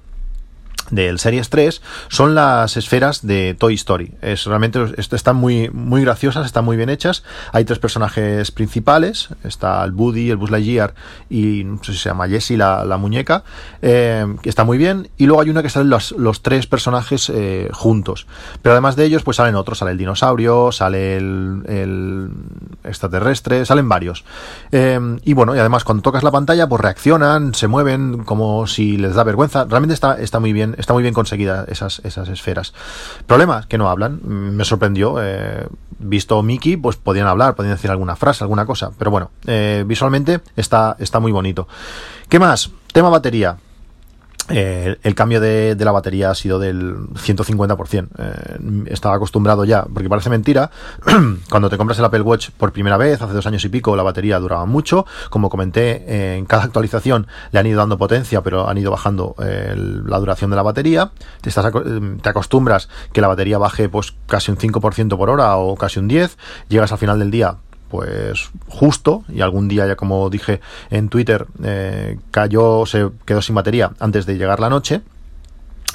del 0.92 1.20
Series 1.20 1.50
3 1.50 1.82
son 2.10 2.36
las 2.36 2.78
esferas 2.78 3.26
de 3.26 3.56
Toy 3.58 3.74
Story. 3.74 4.14
Es 4.22 4.46
realmente 4.46 4.80
están 4.98 5.36
muy 5.36 5.70
muy 5.70 6.02
graciosas, 6.02 6.46
están 6.46 6.66
muy 6.66 6.78
bien 6.78 6.90
hechas. 6.90 7.24
Hay 7.52 7.66
tres 7.66 7.80
personajes 7.80 8.52
principales, 8.52 9.30
está 9.44 9.84
el 9.84 9.92
Buddy, 9.92 10.30
el 10.30 10.38
Buzz 10.38 10.52
Lightyear 10.52 10.94
y 11.30 11.64
no 11.64 11.84
sé 11.84 11.94
si 11.94 12.00
se 12.00 12.10
llama 12.10 12.28
Jessie 12.28 12.58
la, 12.58 12.86
la 12.86 12.98
muñeca, 12.98 13.44
eh, 13.82 14.26
que 14.42 14.50
está 14.50 14.64
muy 14.64 14.78
bien. 14.78 15.10
Y 15.18 15.26
luego 15.26 15.42
hay 15.42 15.50
una 15.50 15.64
que 15.64 15.70
salen 15.70 15.90
los, 15.90 16.12
los 16.14 16.42
tres 16.42 16.68
personajes 16.68 17.30
eh, 17.30 17.70
juntos. 17.74 18.28
Pero 18.62 18.74
además 18.74 18.96
de 18.96 19.06
ellos, 19.06 19.24
pues 19.24 19.38
salen 19.38 19.56
otros, 19.56 19.80
sale 19.80 19.92
el 19.92 19.98
dinosaurio, 19.98 20.72
sale 20.72 21.18
el, 21.18 21.64
el 21.68 22.30
extraterrestre, 22.84 23.66
salen 23.66 23.88
varios. 23.90 24.24
Eh, 24.72 25.00
y 25.24 25.34
bueno, 25.34 25.56
y 25.56 25.60
además 25.60 25.84
cuando 25.84 26.04
tocas 26.04 26.24
la 26.24 26.32
pantalla, 26.32 26.68
pues 26.68 26.82
reaccionan, 26.82 27.54
se 27.54 27.68
mueven 27.68 28.24
como 28.24 28.68
si 28.68 28.98
les 28.98 29.16
da 29.16 29.24
vergüenza. 29.24 29.66
Realmente 29.66 29.94
está, 29.94 30.20
está 30.20 30.40
muy 30.40 30.54
bien 30.54 30.76
está 30.82 30.94
muy 30.94 31.04
bien 31.04 31.14
conseguida 31.14 31.66
esas, 31.70 32.02
esas 32.04 32.28
esferas. 32.28 32.74
Problemas 33.26 33.68
que 33.68 33.78
no 33.78 33.90
hablan. 33.90 34.20
Me 34.24 34.66
sorprendió. 34.66 35.16
Eh, 35.22 35.68
visto 36.00 36.42
Mickey, 36.44 36.78
pues 36.78 36.98
podían 36.98 37.28
hablar, 37.28 37.56
podían 37.56 37.76
decir 37.76 37.92
alguna 37.92 38.16
frase, 38.16 38.44
alguna 38.44 38.66
cosa. 38.66 38.92
Pero 38.98 39.12
bueno, 39.12 39.32
eh, 39.46 39.84
visualmente 39.88 40.42
está, 40.56 40.96
está 41.00 41.20
muy 41.20 41.32
bonito. 41.32 41.68
¿Qué 42.28 42.40
más? 42.40 42.72
Tema 42.92 43.10
batería. 43.10 43.58
Eh, 44.54 44.98
el 45.04 45.16
cambio 45.16 45.40
de, 45.40 45.76
la 45.80 45.92
batería 45.92 46.32
ha 46.32 46.36
sido 46.36 46.60
del 46.60 46.96
150%. 47.10 48.08
Eh, 48.18 48.84
estaba 48.88 49.16
acostumbrado 49.16 49.66
ya, 49.66 49.84
porque 49.84 50.10
parece 50.10 50.30
mentira, 50.30 50.72
cuando 51.50 51.70
te 51.70 51.78
compras 51.78 52.00
el 52.00 52.06
Apple 52.06 52.22
Watch 52.22 52.50
por 52.52 52.72
primera 52.72 52.98
vez, 52.98 53.22
hace 53.22 53.34
dos 53.34 53.46
años 53.48 53.64
y 53.66 53.70
pico, 53.70 53.96
la 53.96 54.04
batería 54.04 54.40
duraba 54.40 54.66
mucho. 54.66 55.06
Como 55.30 55.50
comenté, 55.50 56.04
eh, 56.08 56.38
en 56.38 56.46
cada 56.46 56.64
actualización 56.64 57.28
le 57.52 57.60
han 57.60 57.68
ido 57.68 57.80
dando 57.80 57.98
potencia, 57.98 58.42
pero 58.42 58.68
han 58.68 58.78
ido 58.78 58.92
bajando 58.92 59.36
la 59.38 60.20
duración 60.20 60.50
de 60.50 60.56
la 60.56 60.64
batería. 60.64 61.12
Te, 61.42 61.52
te 61.52 62.30
acostumbras 62.30 62.90
que 63.14 63.22
la 63.22 63.28
batería 63.28 63.58
baje 63.58 63.90
pues 63.90 64.14
casi 64.28 64.52
un 64.52 64.58
5% 64.58 65.18
por 65.18 65.30
hora 65.30 65.58
o 65.58 65.76
casi 65.76 66.00
un 66.00 66.10
10%. 66.10 66.32
Llegas 66.70 66.92
al 66.92 66.98
final 66.98 67.20
del 67.20 67.32
día 67.32 67.58
pues 67.92 68.50
justo 68.70 69.26
y 69.28 69.42
algún 69.42 69.68
día 69.68 69.86
ya 69.86 69.98
como 69.98 70.30
dije 70.30 70.62
en 70.90 71.10
Twitter 71.10 71.46
eh, 71.62 72.18
cayó 72.32 72.86
se 72.86 73.10
quedó 73.26 73.42
sin 73.42 73.54
batería 73.54 73.92
antes 74.00 74.26
de 74.26 74.38
llegar 74.38 74.62
la 74.62 74.70
noche 74.70 75.02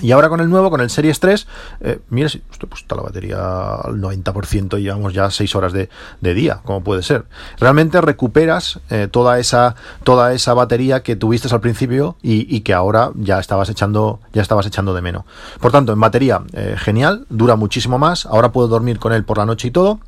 y 0.03 0.13
ahora 0.13 0.29
con 0.29 0.41
el 0.41 0.51
nuevo, 0.51 0.69
con 0.69 0.83
el 0.83 0.91
Series 0.91 1.21
3, 1.21 1.47
eh, 1.81 2.01
mira, 2.11 2.29
si 2.29 2.43
pues 2.69 2.83
está 2.83 2.97
la 2.97 3.01
batería 3.01 3.39
al 3.39 3.99
90% 3.99 4.79
y 4.79 4.83
llevamos 4.83 5.15
ya 5.15 5.31
6 5.31 5.55
horas 5.55 5.73
de, 5.73 5.89
día, 6.21 6.61
como 6.65 6.85
puede 6.85 7.03
ser. 7.03 7.25
Realmente 7.59 8.03
recuperas 8.03 8.79
eh, 8.91 9.09
toda 9.11 9.39
esa 9.39 9.75
toda 10.05 10.35
esa 10.35 10.53
batería 10.53 11.03
que 11.03 11.17
tuviste 11.17 11.49
al 11.51 11.63
principio 11.63 12.19
y, 12.21 12.61
que 12.61 12.75
ahora 12.75 13.11
ya 13.15 13.39
estabas 13.39 13.71
echando 13.71 14.21
ya 14.35 14.43
estabas 14.43 14.67
echando 14.67 14.93
de 14.93 15.01
menos. 15.01 15.25
Por 15.63 15.73
tanto, 15.73 15.95
en 15.95 16.01
batería 16.01 16.43
genial, 16.77 17.25
dura 17.31 17.57
muchísimo 17.57 17.99
más. 17.99 18.27
Ahora 18.27 18.53
puedo 18.53 18.69
dormir 18.69 18.99
con 18.99 19.15
él 19.15 19.25
por 19.25 19.39
la 19.39 19.47
noche 19.47 19.69
y 19.69 19.71
todo. 19.71 20.01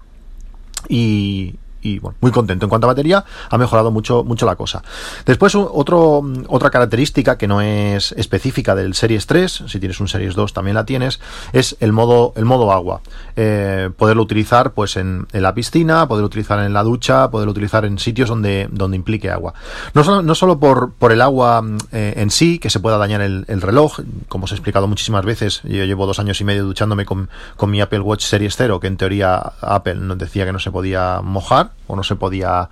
Y, 0.87 1.55
y 1.83 1.99
bueno, 1.99 2.17
muy 2.21 2.33
contento. 2.33 2.67
En 2.67 2.71
cuanto 2.71 2.87
a 2.87 2.89
batería, 2.89 3.25
ha 3.51 3.59
mejorado 3.59 3.91
mucho, 3.91 4.25
mucho 4.25 4.47
la 4.47 4.57
cosa. 4.57 4.83
Después, 5.25 5.55
otro, 5.55 6.23
otra 6.49 6.71
característica 6.71 7.39
que 7.39 7.49
no 7.49 7.61
es 7.61 8.13
específica 8.13 8.75
del 8.75 8.95
Series 8.95 9.27
3, 9.27 9.65
si 9.67 9.79
tienes 9.79 10.01
un 10.01 10.09
Series 10.09 10.35
2 10.35 10.53
también 10.53 10.75
la 10.75 10.85
tienes, 10.85 11.21
es 11.53 11.77
el 11.81 11.93
modo, 11.93 12.33
el 12.37 12.45
modo 12.45 12.73
agua. 12.73 13.01
Eh, 13.37 13.91
poderlo 13.97 14.23
utilizar 14.23 14.73
pues 14.73 14.97
en, 14.97 15.27
la 15.33 15.55
piscina, 15.55 16.09
poderlo 16.09 16.27
utilizar 16.27 16.59
en 16.61 16.73
la 16.73 16.83
ducha, 16.83 17.31
poderlo 17.31 17.53
utilizar 17.53 17.85
en 17.85 17.99
sitios 17.99 18.29
donde, 18.29 18.69
donde 18.71 18.97
implique 18.97 19.31
agua. 19.31 19.55
No 19.95 20.05
solo, 20.05 20.23
no 20.23 20.35
solo 20.35 20.59
por, 20.59 20.93
por 20.93 21.13
el 21.13 21.21
agua 21.21 21.65
eh, 21.93 22.15
en 22.17 22.31
sí, 22.31 22.59
que 22.59 22.71
se 22.71 22.81
pueda 22.81 22.99
dañar 22.99 23.21
el, 23.21 23.45
reloj, 23.61 24.01
como 24.29 24.45
os 24.45 24.53
he 24.53 24.55
explicado 24.55 24.87
muchísimas 24.87 25.25
veces, 25.25 25.61
yo 25.65 25.85
llevo 25.85 26.07
dos 26.07 26.19
años 26.19 26.41
y 26.41 26.45
medio 26.45 26.65
duchándome 26.65 27.05
con, 27.05 27.29
con 27.57 27.71
mi 27.71 27.81
Apple 27.81 28.01
Watch 28.01 28.25
Series 28.25 28.57
0, 28.57 28.81
que 28.81 28.87
en 28.87 28.97
teoría 28.97 29.37
Apple 29.61 29.97
nos 29.97 30.19
decía 30.19 30.45
que 30.45 30.53
no 30.53 30.59
se 30.59 30.71
podía 30.71 31.21
mojar 31.23 31.68
o 31.87 31.97
no 31.97 32.03
se 32.03 32.17
podía, 32.17 32.69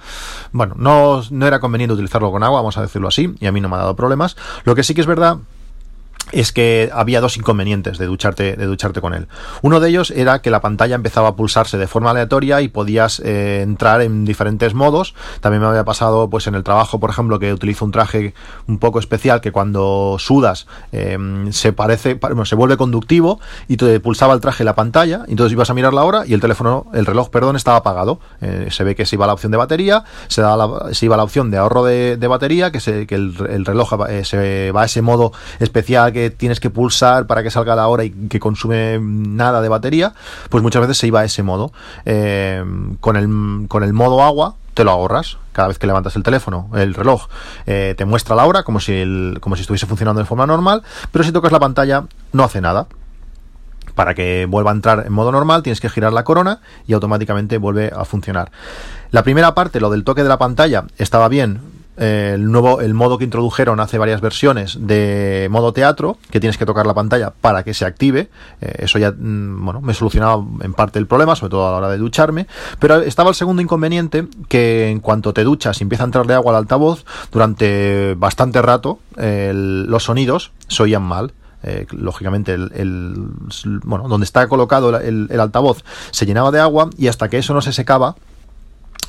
bueno, 0.52 0.74
no, 0.78 1.22
no 1.30 1.46
era 1.46 1.60
conveniente 1.60 1.94
utilizarlo 1.94 2.30
con 2.30 2.42
agua, 2.42 2.60
vamos 2.60 2.76
a 2.78 2.82
decirlo 2.82 3.08
así, 3.08 3.34
y 3.40 3.46
a 3.46 3.52
mí 3.52 3.60
no 3.60 3.68
me 3.68 3.76
ha 3.76 3.80
dado 3.80 3.96
problemas. 3.96 4.36
Lo 4.64 4.74
que 4.74 4.82
sí 4.82 4.94
que 4.94 5.00
es 5.00 5.06
verdad 5.06 5.38
es 6.32 6.52
que 6.52 6.90
había 6.92 7.20
dos 7.20 7.36
inconvenientes 7.36 7.98
de 7.98 8.06
ducharte, 8.06 8.56
de 8.56 8.66
ducharte 8.66 9.00
con 9.00 9.14
él. 9.14 9.28
Uno 9.62 9.80
de 9.80 9.88
ellos 9.88 10.10
era 10.10 10.42
que 10.42 10.50
la 10.50 10.60
pantalla 10.60 10.96
empezaba 10.96 11.28
a 11.28 11.36
pulsarse 11.36 11.78
de 11.78 11.86
forma 11.86 12.10
aleatoria 12.10 12.60
y 12.60 12.68
podías 12.68 13.20
eh, 13.20 13.60
entrar 13.62 14.02
en 14.02 14.24
diferentes 14.24 14.74
modos. 14.74 15.14
También 15.40 15.62
me 15.62 15.68
había 15.68 15.84
pasado, 15.84 16.28
pues 16.28 16.46
en 16.46 16.54
el 16.54 16.64
trabajo, 16.64 16.98
por 16.98 17.10
ejemplo, 17.10 17.38
que 17.38 17.52
utilizo 17.52 17.84
un 17.84 17.92
traje 17.92 18.34
un 18.66 18.78
poco 18.78 18.98
especial 18.98 19.40
que 19.40 19.52
cuando 19.52 20.16
sudas 20.18 20.66
em, 20.92 21.52
se 21.52 21.72
parece, 21.72 22.18
se 22.44 22.54
vuelve 22.54 22.76
conductivo 22.76 23.40
y 23.68 23.76
te 23.76 24.00
pulsaba 24.00 24.34
el 24.34 24.40
traje 24.40 24.64
la 24.64 24.74
pantalla. 24.74 25.24
Y 25.28 25.32
entonces 25.32 25.52
ibas 25.52 25.70
a 25.70 25.74
mirar 25.74 25.94
la 25.94 26.04
hora 26.04 26.24
y 26.26 26.34
el 26.34 26.40
teléfono, 26.40 26.86
el 26.92 27.06
reloj, 27.06 27.30
perdón, 27.30 27.56
estaba 27.56 27.78
apagado. 27.78 28.18
Eh, 28.40 28.68
se 28.70 28.82
ve 28.84 28.94
que 28.94 29.06
se 29.06 29.16
iba 29.16 29.26
la 29.26 29.32
opción 29.32 29.52
de 29.52 29.58
batería, 29.58 30.04
se, 30.26 30.42
da 30.42 30.56
la, 30.56 30.92
se 30.92 31.06
iba 31.06 31.16
la 31.16 31.22
opción 31.22 31.50
de 31.50 31.58
ahorro 31.58 31.84
de, 31.84 32.26
batería, 32.26 32.72
que, 32.72 32.80
se, 32.80 33.06
que 33.06 33.14
el, 33.14 33.64
reloj 33.64 33.92
eh, 34.08 34.24
se 34.24 34.72
va 34.72 34.82
a 34.82 34.84
ese 34.86 35.02
modo 35.02 35.32
especial 35.60 36.12
que 36.16 36.30
tienes 36.30 36.60
que 36.60 36.70
pulsar 36.70 37.26
para 37.26 37.42
que 37.42 37.50
salga 37.50 37.76
la 37.76 37.88
hora 37.88 38.02
y 38.02 38.10
que 38.10 38.40
consume 38.40 38.98
nada 39.02 39.60
de 39.60 39.68
batería, 39.68 40.14
pues 40.48 40.62
muchas 40.62 40.80
veces 40.80 40.96
se 40.96 41.06
iba 41.06 41.20
a 41.20 41.24
ese 41.24 41.42
modo. 41.42 41.72
Eh, 42.06 42.64
con, 43.00 43.16
el, 43.16 43.68
con 43.68 43.84
el 43.84 43.92
modo 43.92 44.22
agua, 44.22 44.54
te 44.72 44.82
lo 44.82 44.92
ahorras. 44.92 45.36
Cada 45.52 45.68
vez 45.68 45.78
que 45.78 45.86
levantas 45.86 46.16
el 46.16 46.22
teléfono, 46.22 46.70
el 46.74 46.94
reloj 46.94 47.26
eh, 47.66 47.94
te 47.98 48.06
muestra 48.06 48.34
la 48.34 48.46
hora 48.46 48.62
como 48.62 48.80
si, 48.80 49.34
como 49.40 49.56
si 49.56 49.62
estuviese 49.62 49.84
funcionando 49.84 50.18
de 50.18 50.26
forma 50.26 50.46
normal, 50.46 50.82
pero 51.12 51.22
si 51.22 51.32
tocas 51.32 51.52
la 51.52 51.60
pantalla 51.60 52.04
no 52.32 52.44
hace 52.44 52.62
nada. 52.62 52.86
Para 53.94 54.14
que 54.14 54.46
vuelva 54.48 54.70
a 54.70 54.74
entrar 54.74 55.04
en 55.06 55.12
modo 55.12 55.32
normal 55.32 55.62
tienes 55.62 55.80
que 55.80 55.90
girar 55.90 56.14
la 56.14 56.24
corona 56.24 56.60
y 56.86 56.94
automáticamente 56.94 57.58
vuelve 57.58 57.92
a 57.94 58.06
funcionar. 58.06 58.50
La 59.10 59.22
primera 59.22 59.54
parte, 59.54 59.80
lo 59.80 59.90
del 59.90 60.02
toque 60.02 60.22
de 60.22 60.30
la 60.30 60.38
pantalla, 60.38 60.84
estaba 60.96 61.28
bien 61.28 61.60
el 61.96 62.50
nuevo 62.50 62.80
el 62.80 62.94
modo 62.94 63.18
que 63.18 63.24
introdujeron 63.24 63.80
hace 63.80 63.96
varias 63.98 64.20
versiones 64.20 64.78
de 64.80 65.48
modo 65.50 65.72
teatro 65.72 66.18
que 66.30 66.40
tienes 66.40 66.58
que 66.58 66.66
tocar 66.66 66.86
la 66.86 66.94
pantalla 66.94 67.30
para 67.30 67.62
que 67.62 67.74
se 67.74 67.84
active. 67.84 68.28
Eh, 68.60 68.74
eso 68.80 68.98
ya 68.98 69.12
mm, 69.12 69.64
bueno 69.64 69.80
me 69.80 69.94
solucionaba 69.94 70.44
en 70.60 70.74
parte 70.74 70.98
el 70.98 71.06
problema 71.06 71.36
sobre 71.36 71.50
todo 71.50 71.68
a 71.68 71.70
la 71.72 71.76
hora 71.78 71.88
de 71.88 71.98
ducharme. 71.98 72.46
Pero 72.78 73.00
estaba 73.00 73.30
el 73.30 73.34
segundo 73.34 73.62
inconveniente 73.62 74.28
que 74.48 74.90
en 74.90 75.00
cuanto 75.00 75.32
te 75.32 75.44
duchas 75.44 75.80
y 75.80 75.84
empieza 75.84 76.04
a 76.04 76.06
entrarle 76.06 76.34
agua 76.34 76.52
al 76.52 76.58
altavoz 76.58 77.04
durante 77.32 78.14
bastante 78.14 78.60
rato 78.62 78.98
los 79.16 80.04
sonidos 80.04 80.52
se 80.68 80.82
oían 80.82 81.02
mal. 81.02 81.32
Eh, 81.62 81.86
lógicamente 81.90 82.52
el, 82.52 83.30
bueno 83.82 84.08
donde 84.08 84.24
está 84.24 84.46
colocado 84.46 84.96
el, 85.00 85.40
altavoz 85.40 85.82
se 86.10 86.26
llenaba 86.26 86.52
de 86.52 86.60
agua 86.60 86.90
y 86.98 87.08
hasta 87.08 87.28
que 87.28 87.38
eso 87.38 87.54
no 87.54 87.62
se 87.62 87.72
secaba 87.72 88.14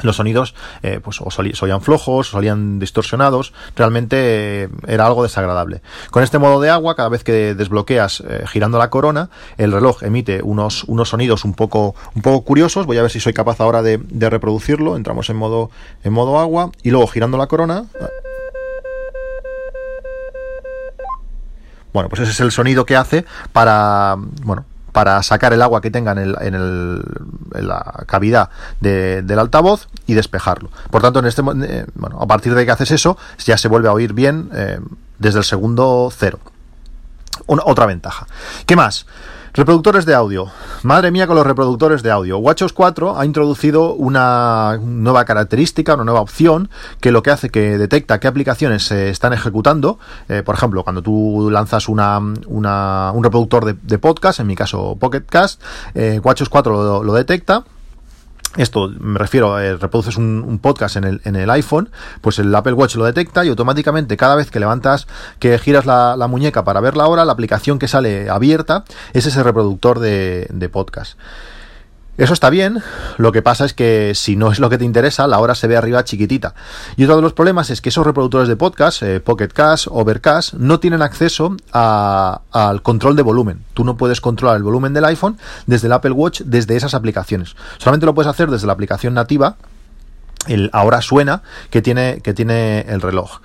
los 0.03 0.17
sonidos 0.17 0.55
eh, 0.83 0.99
pues 1.03 1.19
o 1.21 1.31
solían 1.31 1.81
flojos, 1.81 2.29
o 2.29 2.31
solían 2.31 2.79
distorsionados, 2.79 3.53
realmente 3.75 4.63
eh, 4.63 4.69
era 4.87 5.05
algo 5.05 5.23
desagradable. 5.23 5.81
Con 6.11 6.23
este 6.23 6.37
modo 6.37 6.59
de 6.61 6.69
agua, 6.69 6.95
cada 6.95 7.09
vez 7.09 7.23
que 7.23 7.55
desbloqueas 7.55 8.23
eh, 8.27 8.43
girando 8.47 8.77
la 8.77 8.89
corona, 8.89 9.29
el 9.57 9.71
reloj 9.71 10.03
emite 10.03 10.41
unos, 10.43 10.83
unos 10.85 11.09
sonidos 11.09 11.45
un 11.45 11.53
poco, 11.53 11.95
un 12.15 12.21
poco 12.21 12.41
curiosos. 12.41 12.85
Voy 12.85 12.97
a 12.97 13.01
ver 13.01 13.11
si 13.11 13.19
soy 13.19 13.33
capaz 13.33 13.59
ahora 13.59 13.81
de, 13.81 13.97
de 13.97 14.29
reproducirlo. 14.29 14.95
Entramos 14.95 15.29
en 15.29 15.35
modo, 15.37 15.69
en 16.03 16.13
modo 16.13 16.39
agua 16.39 16.71
y 16.83 16.91
luego 16.91 17.07
girando 17.07 17.37
la 17.37 17.47
corona. 17.47 17.85
Bueno, 21.93 22.09
pues 22.09 22.21
ese 22.21 22.31
es 22.31 22.39
el 22.41 22.51
sonido 22.51 22.85
que 22.85 22.95
hace 22.95 23.25
para, 23.53 24.15
bueno, 24.43 24.65
para 24.97 25.21
sacar 25.21 25.53
el 25.53 25.61
agua 25.61 25.79
que 25.79 25.91
tenga 25.91 26.13
en, 26.13 26.17
el, 26.17 26.35
en, 26.41 27.67
la 27.67 28.03
cavidad 28.07 28.49
del 28.79 29.37
altavoz 29.37 29.89
y 30.07 30.15
despejarlo. 30.15 30.71
Por 30.89 31.03
tanto, 31.03 31.19
en 31.19 31.27
este, 31.27 31.43
eh, 31.43 31.85
bueno, 31.93 32.19
a 32.19 32.25
partir 32.25 32.55
de 32.55 32.65
que 32.65 32.71
haces 32.71 32.89
eso, 32.89 33.15
ya 33.45 33.59
se 33.59 33.67
vuelve 33.67 33.89
a 33.89 33.91
oír 33.91 34.13
bien 34.13 34.49
eh, 34.55 34.79
desde 35.19 35.37
el 35.37 35.45
segundo 35.45 36.11
cero. 36.11 36.39
otra 37.45 37.85
ventaja. 37.85 38.25
¿Qué 38.65 38.75
más? 38.75 39.05
Reproductores 39.53 40.05
de 40.05 40.13
audio. 40.13 40.51
Madre 40.83 41.11
mía 41.11 41.25
con 41.25 41.35
los 41.35 41.45
reproductores 41.45 42.03
de 42.03 42.11
audio. 42.11 42.37
WatchOS 42.37 42.73
4 42.73 43.17
ha 43.17 43.25
introducido 43.25 43.93
una 43.93 44.77
nueva 44.81 45.25
característica, 45.25 45.95
una 45.95 46.03
nueva 46.03 46.21
opción 46.21 46.69
que 47.01 47.11
lo 47.11 47.23
que 47.23 47.31
hace 47.31 47.49
que 47.49 47.77
detecta 47.77 48.19
qué 48.19 48.27
aplicaciones 48.27 48.83
se 48.83 49.09
están 49.09 49.33
ejecutando. 49.33 49.99
Eh, 50.29 50.43
por 50.43 50.55
ejemplo, 50.55 50.83
cuando 50.83 51.01
tú 51.01 51.49
lanzas 51.51 51.89
una, 51.89 52.19
un 52.19 53.23
reproductor 53.23 53.75
de, 53.75 53.97
podcast, 53.99 54.39
en 54.39 54.47
mi 54.47 54.55
caso 54.55 54.97
Pocketcast, 54.99 55.61
eh, 55.95 56.19
WatchOS 56.23 56.49
4 56.49 57.03
lo 57.03 57.13
detecta 57.13 57.63
esto 58.57 58.91
me 58.99 59.19
refiero, 59.19 59.59
eh, 59.59 59.77
reproduces 59.77 60.17
un, 60.17 60.59
podcast 60.61 60.95
en 60.95 61.03
el, 61.03 61.21
en 61.23 61.35
el, 61.35 61.49
iPhone, 61.49 61.89
pues 62.21 62.39
el 62.39 62.53
Apple 62.53 62.73
Watch 62.73 62.95
lo 62.95 63.05
detecta 63.05 63.45
y 63.45 63.49
automáticamente 63.49 64.17
cada 64.17 64.35
vez 64.35 64.51
que 64.51 64.59
levantas, 64.59 65.07
que 65.39 65.57
giras 65.59 65.85
la, 65.85 66.27
muñeca 66.27 66.63
para 66.63 66.81
ver 66.81 66.97
la 66.97 67.07
hora, 67.07 67.23
la 67.23 67.31
aplicación 67.31 67.79
que 67.79 67.87
sale 67.87 68.29
abierta 68.29 68.83
es 69.13 69.25
ese 69.25 69.43
reproductor 69.43 69.99
de, 69.99 70.47
de 70.49 70.69
podcast. 70.69 71.17
Eso 72.17 72.33
está 72.33 72.49
bien, 72.49 72.81
lo 73.17 73.31
que 73.31 73.43
pasa 73.43 73.63
es 73.63 73.75
que 73.75 74.13
si 74.15 74.35
no 74.35 74.51
es 74.51 74.57
lo 74.57 74.71
que 74.71 74.79
te 74.79 74.85
interesa, 74.85 75.27
la 75.27 75.37
hora 75.37 75.53
se 75.53 75.67
ve 75.67 75.77
arriba 75.77 76.03
chiquitita. 76.03 76.55
Y 76.95 77.03
otro 77.03 77.17
de 77.17 77.21
los 77.21 77.33
problemas 77.33 77.69
es 77.69 77.79
que 77.79 77.89
esos 77.89 78.07
reproductores 78.07 78.47
de 78.47 78.55
podcast, 78.55 79.03
eh, 79.03 79.19
Pocket 79.19 79.49
Cast, 79.49 79.85
Overcast, 79.87 80.53
no 80.55 80.79
tienen 80.79 81.03
acceso 81.03 81.55
al 81.71 82.81
control 82.81 83.15
de 83.15 83.21
volumen. 83.21 83.63
Tú 83.75 83.83
no 83.83 83.97
puedes 83.97 84.19
controlar 84.19 84.57
el 84.57 84.63
volumen 84.63 84.93
del 84.93 85.05
iPhone 85.05 85.37
desde 85.67 85.85
el 85.85 85.93
Apple 85.93 86.11
Watch, 86.11 86.41
desde 86.41 86.75
esas 86.75 86.95
aplicaciones. 86.95 87.55
Solamente 87.77 88.07
lo 88.07 88.15
puedes 88.15 88.29
hacer 88.29 88.49
desde 88.49 88.65
la 88.65 88.73
aplicación 88.73 89.13
nativa, 89.13 89.57
el 90.47 90.71
ahora 90.73 91.03
suena, 91.03 91.43
que 91.69 91.83
tiene, 91.83 92.21
que 92.23 92.33
tiene 92.33 92.81
el 92.87 93.01
reloj. 93.01 93.41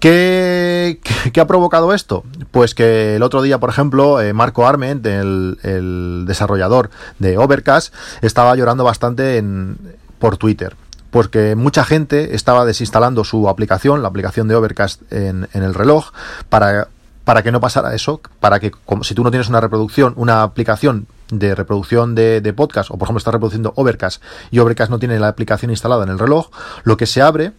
¿Qué, 0.00 1.00
ha 1.40 1.46
provocado 1.46 1.92
esto? 1.92 2.22
Pues 2.52 2.74
que 2.74 3.16
el 3.16 3.22
otro 3.22 3.42
día, 3.42 3.58
por 3.58 3.70
ejemplo, 3.70 4.20
eh, 4.20 4.32
Marco 4.32 4.66
Arment, 4.66 5.04
el, 5.06 6.24
desarrollador 6.26 6.90
de 7.18 7.36
Overcast, 7.36 7.92
estaba 8.22 8.54
llorando 8.54 8.84
bastante 8.84 9.38
en, 9.38 9.76
por 10.18 10.36
Twitter. 10.36 10.76
Porque 11.10 11.56
mucha 11.56 11.84
gente 11.84 12.36
estaba 12.36 12.64
desinstalando 12.64 13.24
su 13.24 13.48
aplicación, 13.48 14.02
la 14.02 14.08
aplicación 14.08 14.46
de 14.46 14.54
Overcast 14.54 15.10
en, 15.10 15.48
el 15.52 15.74
reloj, 15.74 16.12
para, 16.48 16.88
para 17.24 17.42
que 17.42 17.50
no 17.50 17.60
pasara 17.60 17.94
eso, 17.94 18.20
para 18.38 18.60
que 18.60 18.70
como, 18.70 19.02
si 19.02 19.14
tú 19.14 19.24
no 19.24 19.30
tienes 19.30 19.48
una 19.48 19.60
reproducción, 19.60 20.12
una 20.16 20.42
aplicación 20.42 21.06
de 21.30 21.54
reproducción 21.54 22.14
de, 22.14 22.40
de 22.40 22.52
podcast, 22.52 22.90
o 22.90 22.98
por 22.98 23.06
ejemplo 23.06 23.18
estás 23.18 23.34
reproduciendo 23.34 23.72
Overcast 23.76 24.22
y 24.50 24.60
Overcast 24.60 24.90
no 24.90 24.98
tiene 24.98 25.18
la 25.18 25.28
aplicación 25.28 25.70
instalada 25.70 26.04
en 26.04 26.10
el 26.10 26.18
reloj, 26.18 26.50
lo 26.84 26.96
que 26.96 27.06
se 27.06 27.20
abre 27.20 27.52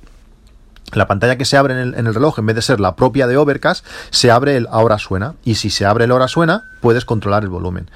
la 0.94 1.08
pantalla 1.08 1.38
que 1.38 1.46
se 1.46 1.58
abre 1.58 1.80
en 1.82 2.08
el, 2.08 2.14
reloj, 2.14 2.40
en 2.40 2.46
vez 2.46 2.56
de 2.56 2.62
ser 2.62 2.80
la 2.80 2.96
propia 2.96 3.28
de 3.28 3.38
Overcast, 3.38 3.86
se 4.10 4.32
abre 4.32 4.58
el 4.58 4.68
ahora 4.72 4.98
suena. 4.98 5.36
Y 5.44 5.56
si 5.56 5.70
se 5.70 5.86
abre 5.86 6.06
el 6.06 6.12
ahora 6.12 6.28
suena, 6.28 6.66
puedes 6.82 7.06
controlar 7.06 7.44
el 7.44 7.50
volumen. 7.50 7.90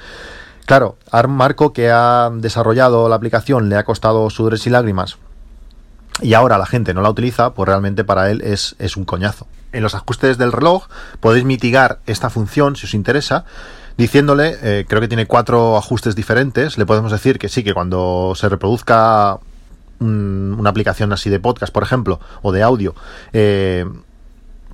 Claro, 0.65 0.97
a 1.11 1.23
Marco, 1.27 1.73
que 1.73 1.91
ha 1.91 2.29
desarrollado 2.33 3.09
la 3.09 3.15
aplicación, 3.15 3.69
le 3.69 3.75
ha 3.75 3.83
costado 3.83 4.29
sudores 4.29 4.65
y 4.65 4.69
lágrimas, 4.69 5.17
y 6.21 6.33
ahora 6.35 6.57
la 6.57 6.65
gente 6.65 6.93
no 6.93 7.01
la 7.01 7.09
utiliza, 7.09 7.53
pues 7.53 7.67
realmente 7.67 8.03
para 8.03 8.29
él 8.29 8.41
es, 8.41 8.75
un 8.95 9.05
coñazo. 9.05 9.47
En 9.71 9.81
los 9.81 9.95
ajustes 9.95 10.37
del 10.37 10.51
reloj 10.51 10.87
podéis 11.19 11.45
mitigar 11.45 11.99
esta 12.05 12.29
función 12.29 12.75
si 12.75 12.85
os 12.85 12.93
interesa, 12.93 13.45
diciéndole, 13.97 14.57
eh, 14.61 14.85
creo 14.87 15.01
que 15.01 15.07
tiene 15.07 15.25
cuatro 15.25 15.77
ajustes 15.77 16.15
diferentes, 16.15 16.77
le 16.77 16.85
podemos 16.85 17.11
decir 17.11 17.39
que 17.39 17.49
sí, 17.49 17.63
que 17.63 17.73
cuando 17.73 18.33
se 18.35 18.47
reproduzca 18.47 19.39
una 20.03 20.69
aplicación 20.69 21.13
así 21.13 21.29
de 21.29 21.39
podcast, 21.39 21.73
por 21.73 21.83
ejemplo, 21.83 22.19
o 22.41 22.51
de 22.51 22.63
audio, 22.63 22.95
eh, 23.33 23.85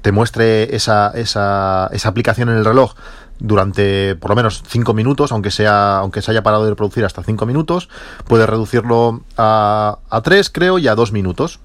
te 0.02 0.12
muestre 0.12 0.76
esa, 0.76 1.12
esa, 1.12 1.90
esa 1.92 2.10
aplicación 2.10 2.50
en 2.50 2.58
el 2.58 2.66
reloj 2.66 2.96
durante 3.40 4.16
por 4.16 4.32
lo 4.32 4.36
menos 4.36 4.64
5 4.68 4.94
minutos, 4.94 5.32
aunque 5.32 5.52
sea 5.52 5.98
aunque 5.98 6.22
se 6.22 6.32
haya 6.32 6.44
parado 6.44 6.64
de 6.64 6.72
reproducir 6.72 7.06
hasta 7.06 7.24
5 7.24 7.46
minutos, 7.46 7.90
puedes 8.28 8.50
reducirlo 8.50 9.22
a, 9.38 10.00
a 10.10 10.22
3 10.22 10.50
creo 10.50 10.78
y 10.78 10.88
a 10.88 10.96
2 10.96 11.12
minutos 11.12 11.60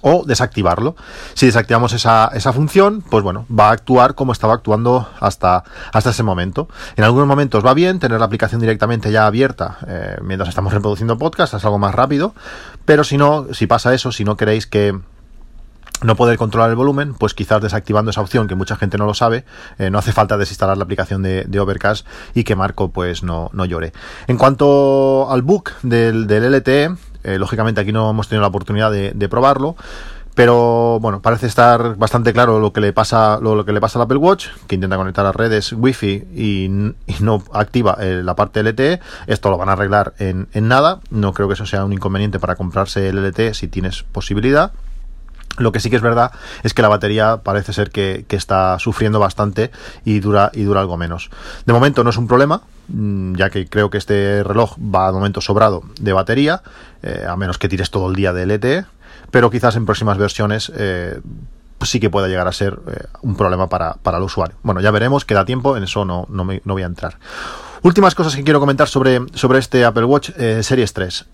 o 0.00 0.24
desactivarlo. 0.24 0.96
Si 1.34 1.46
desactivamos 1.46 1.92
esa, 1.92 2.30
esa 2.34 2.52
función, 2.52 3.02
pues 3.02 3.22
bueno, 3.22 3.46
va 3.48 3.68
a 3.68 3.72
actuar 3.72 4.14
como 4.14 4.32
estaba 4.32 4.54
actuando 4.54 5.08
hasta, 5.20 5.64
hasta 5.92 6.10
ese 6.10 6.22
momento. 6.22 6.68
En 6.96 7.04
algunos 7.04 7.28
momentos 7.28 7.64
va 7.64 7.74
bien 7.74 7.98
tener 7.98 8.18
la 8.18 8.26
aplicación 8.26 8.60
directamente 8.60 9.12
ya 9.12 9.26
abierta 9.26 9.78
eh, 9.86 10.16
mientras 10.22 10.48
estamos 10.48 10.72
reproduciendo 10.72 11.18
podcast, 11.18 11.54
es 11.54 11.64
algo 11.64 11.78
más 11.78 11.94
rápido, 11.94 12.34
pero 12.84 13.04
si 13.04 13.16
no, 13.16 13.46
si 13.52 13.66
pasa 13.66 13.94
eso, 13.94 14.12
si 14.12 14.24
no 14.24 14.36
queréis 14.36 14.66
que 14.66 14.98
no 16.02 16.16
poder 16.16 16.36
controlar 16.36 16.70
el 16.70 16.76
volumen, 16.76 17.14
pues 17.14 17.34
quizás 17.34 17.62
desactivando 17.62 18.10
esa 18.10 18.20
opción, 18.20 18.48
que 18.48 18.54
mucha 18.54 18.76
gente 18.76 18.98
no 18.98 19.06
lo 19.06 19.14
sabe, 19.14 19.44
eh, 19.78 19.90
no 19.90 19.98
hace 19.98 20.12
falta 20.12 20.36
desinstalar 20.36 20.76
la 20.76 20.84
aplicación 20.84 21.22
de, 21.22 21.60
Overcast 21.60 22.06
y 22.34 22.42
que 22.44 22.56
Marco 22.56 22.90
pues 22.90 23.22
no, 23.22 23.50
no 23.52 23.64
llore. 23.64 23.92
En 24.26 24.36
cuanto 24.36 25.30
al 25.30 25.42
book 25.42 25.70
del, 25.82 26.26
del 26.26 26.52
LTE, 26.52 26.96
eh, 27.24 27.38
lógicamente 27.38 27.80
aquí 27.80 27.92
no 27.92 28.10
hemos 28.10 28.28
tenido 28.28 28.42
la 28.42 28.48
oportunidad 28.48 28.90
de, 28.90 29.28
probarlo. 29.28 29.76
Pero 30.34 30.98
bueno, 31.00 31.20
parece 31.20 31.46
estar 31.46 31.96
bastante 31.96 32.32
claro 32.32 32.58
lo 32.58 32.72
que 32.72 32.80
le 32.80 32.94
pasa, 32.94 33.38
lo, 33.38 33.66
que 33.66 33.72
le 33.72 33.82
pasa 33.82 33.98
al 33.98 34.04
Apple 34.04 34.16
Watch, 34.16 34.46
que 34.66 34.76
intenta 34.76 34.96
conectar 34.96 35.26
a 35.26 35.32
redes 35.32 35.74
Wi-Fi 35.74 36.24
y, 36.34 36.94
no 37.20 37.42
activa 37.52 37.98
eh, 38.00 38.22
la 38.24 38.34
parte 38.34 38.62
LTE. 38.62 39.00
Esto 39.26 39.50
lo 39.50 39.58
van 39.58 39.68
a 39.68 39.72
arreglar 39.72 40.14
en, 40.18 40.48
nada. 40.54 41.00
No 41.10 41.34
creo 41.34 41.48
que 41.48 41.54
eso 41.54 41.66
sea 41.66 41.84
un 41.84 41.92
inconveniente 41.92 42.38
para 42.38 42.56
comprarse 42.56 43.10
el 43.10 43.22
LTE 43.22 43.52
si 43.52 43.68
tienes 43.68 44.04
posibilidad. 44.04 44.72
Lo 45.58 45.72
que 45.72 45.80
sí 45.80 45.90
que 45.90 45.96
es 45.96 46.02
verdad 46.02 46.32
es 46.62 46.74
que 46.74 46.82
la 46.82 46.88
batería 46.88 47.38
parece 47.42 47.72
ser 47.72 47.90
que, 47.90 48.24
está 48.30 48.78
sufriendo 48.78 49.20
bastante 49.20 49.70
y 50.04 50.20
dura, 50.20 50.50
y 50.54 50.62
dura 50.62 50.80
algo 50.80 50.96
menos. 50.96 51.30
De 51.66 51.72
momento 51.72 52.02
no 52.02 52.10
es 52.10 52.16
un 52.16 52.26
problema, 52.26 52.62
Mm, 52.88 53.36
ya 53.36 53.50
que 53.50 53.66
creo 53.66 53.90
que 53.90 53.98
este 53.98 54.42
reloj 54.42 54.76
va 54.78 55.06
de 55.06 55.12
momento 55.12 55.40
sobrado 55.40 55.82
de 56.00 56.12
batería, 56.12 56.62
eh, 57.02 57.24
a 57.28 57.36
menos 57.36 57.58
que 57.58 57.68
tires 57.68 57.90
todo 57.90 58.08
el 58.10 58.16
día 58.16 58.32
de 58.32 58.44
LTE, 58.44 58.84
pero 59.30 59.50
quizás 59.50 59.76
en 59.76 59.86
próximas 59.86 60.18
versiones 60.18 60.70
eh, 60.76 61.20
sí 61.82 62.00
que 62.00 62.10
pueda 62.10 62.28
llegar 62.28 62.48
a 62.48 62.52
ser 62.52 62.78
eh, 62.88 63.04
un 63.22 63.36
problema 63.36 63.68
para, 63.68 63.96
el 64.04 64.22
usuario. 64.22 64.56
Bueno, 64.62 64.80
ya 64.80 64.90
veremos, 64.90 65.24
queda 65.24 65.44
tiempo, 65.44 65.76
en 65.76 65.84
eso 65.84 66.04
no, 66.04 66.26
no, 66.28 66.44
me, 66.44 66.60
no 66.64 66.74
voy 66.74 66.82
a 66.82 66.86
entrar. 66.86 67.18
Últimas 67.82 68.14
cosas 68.14 68.36
que 68.36 68.44
quiero 68.44 68.60
comentar 68.60 68.88
sobre, 68.88 69.20
sobre 69.34 69.58
este 69.58 69.84
Apple 69.84 70.04
Watch 70.04 70.30
Series 70.60 70.92
3. 70.92 71.26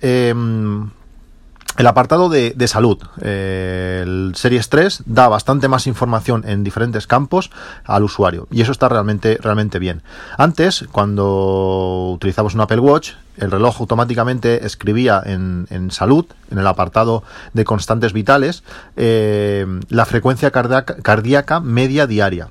El 1.78 1.86
apartado 1.86 2.28
de, 2.28 2.66
salud, 2.66 2.98
eh, 3.20 4.00
el 4.02 4.32
Series 4.34 4.68
3 4.68 5.04
da 5.06 5.28
bastante 5.28 5.68
más 5.68 5.86
información 5.86 6.42
en 6.44 6.64
diferentes 6.64 7.06
campos 7.06 7.52
al 7.84 8.02
usuario 8.02 8.48
y 8.50 8.62
eso 8.62 8.72
está 8.72 8.88
realmente, 8.88 9.38
realmente 9.40 9.78
bien. 9.78 10.02
Antes, 10.36 10.86
cuando 10.90 12.10
utilizamos 12.14 12.54
un 12.54 12.62
Apple 12.62 12.80
Watch, 12.80 13.12
el 13.36 13.52
reloj 13.52 13.76
automáticamente 13.78 14.66
escribía 14.66 15.22
en, 15.24 15.68
salud, 15.92 16.26
en 16.50 16.58
el 16.58 16.66
apartado 16.66 17.22
de 17.52 17.62
constantes 17.62 18.12
vitales, 18.12 18.64
eh, 18.96 19.64
la 19.88 20.04
frecuencia 20.04 20.50
cardíaca, 20.50 21.60
media 21.60 22.08
diaria 22.08 22.48